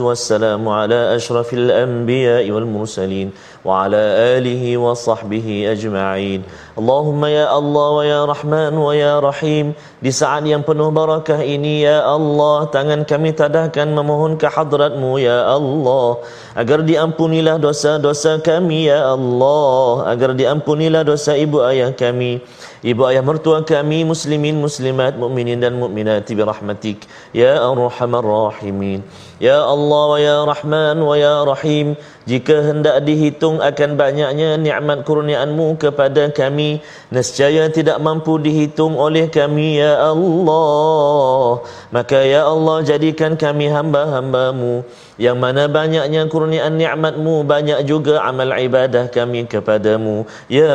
[0.00, 3.36] Wassalamu ala asyrafil anbiya'i wal mursalin
[3.66, 4.00] wa ala
[4.38, 6.40] alihi wa sahbihi ajma'in.
[6.78, 9.74] Allahumma ya Allah wa ya Rahman wa ya Rahim.
[10.00, 15.52] Di saat yang penuh barakah ini ya Allah, tangan kami tadahkan memohon ke hadratmu ya
[15.56, 16.22] Allah
[16.56, 22.40] agar diampunilah dosa-dosa kami ya Allah, agar diampunilah dosa ibu ayah kami,
[22.82, 29.00] ibu ayah mertua kami, muslimin, muslimat, mukminin dan mukminat bi rahmatik ya arhamar rahimin.
[29.36, 31.92] Ya Allah wa ya Rahman wa ya Rahim
[32.24, 36.80] Jika hendak dihitung akan banyaknya nikmat kurniaanmu kepada kami
[37.12, 41.62] Nescaya tidak mampu dihitung oleh kami ya Allah.
[41.94, 44.82] Maka ya Allah jadikan kami hamba-hambamu.
[45.16, 50.66] Yang mana banyaknya kurniaan nikmatmu Banyak juga amal ibadah kami kepadamu Ya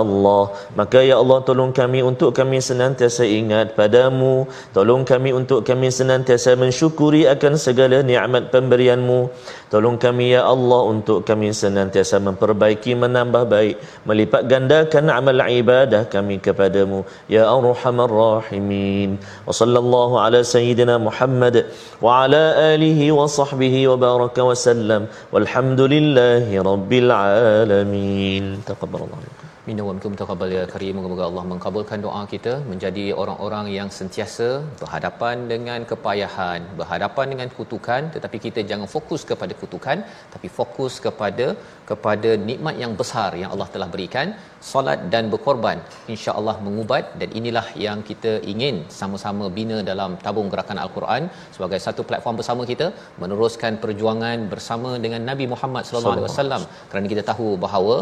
[0.00, 0.56] Allah.
[0.72, 4.48] Maka ya Allah tolong kami untuk kami senantiasa ingat padamu.
[4.72, 9.32] Tolong kami untuk kami senantiasa mensyukuri akan segala nikmat pemberianmu.
[9.70, 16.42] Tolong kami ya Allah untuk kami senantiasa memperbaiki menambah baik Melipat gandakan amal ibadah kami
[16.42, 17.06] kepadamu.
[17.30, 19.22] Ya Arhamar Rahimin.
[19.46, 21.70] Wa sallallahu ala Sayyidina Muhammad
[22.02, 25.06] Wa ala alihi wa sahbihi wa baraka wa sallam.
[25.30, 28.60] Walhamdulillahi Rabbil Alamin.
[28.66, 30.92] Taqabbalallah Minna wa minkum taqabbal ya karim.
[30.96, 34.46] Moga-moga Allah mengabulkan doa kita menjadi orang-orang yang sentiasa
[34.80, 38.08] berhadapan dengan kepayahan, berhadapan dengan kutukan.
[38.14, 39.98] Tetapi kita jangan fokus kepada kutukan
[40.36, 41.46] tapi fokus kepada
[41.90, 44.26] kepada nikmat yang besar yang Allah telah berikan,
[44.70, 45.78] solat dan berkorban
[46.14, 47.04] insya-Allah mengubat.
[47.20, 51.22] Dan inilah yang kita ingin sama-sama bina dalam tabung gerakan Al-Quran
[51.58, 52.88] sebagai satu platform bersama kita
[53.22, 56.62] meneruskan perjuangan bersama dengan Nabi Muhammad sallallahu alaihi wasallam.
[56.92, 57.96] Kerana kita tahu bahawa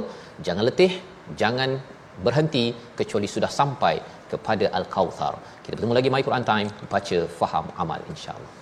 [0.49, 0.93] jangan letih
[1.37, 1.81] jangan
[2.25, 4.01] berhenti kecuali sudah sampai
[4.31, 5.35] kepada al-kautsar.
[5.63, 8.58] Kita bertemu lagi My Quran Time baca faham amal insya-Allah.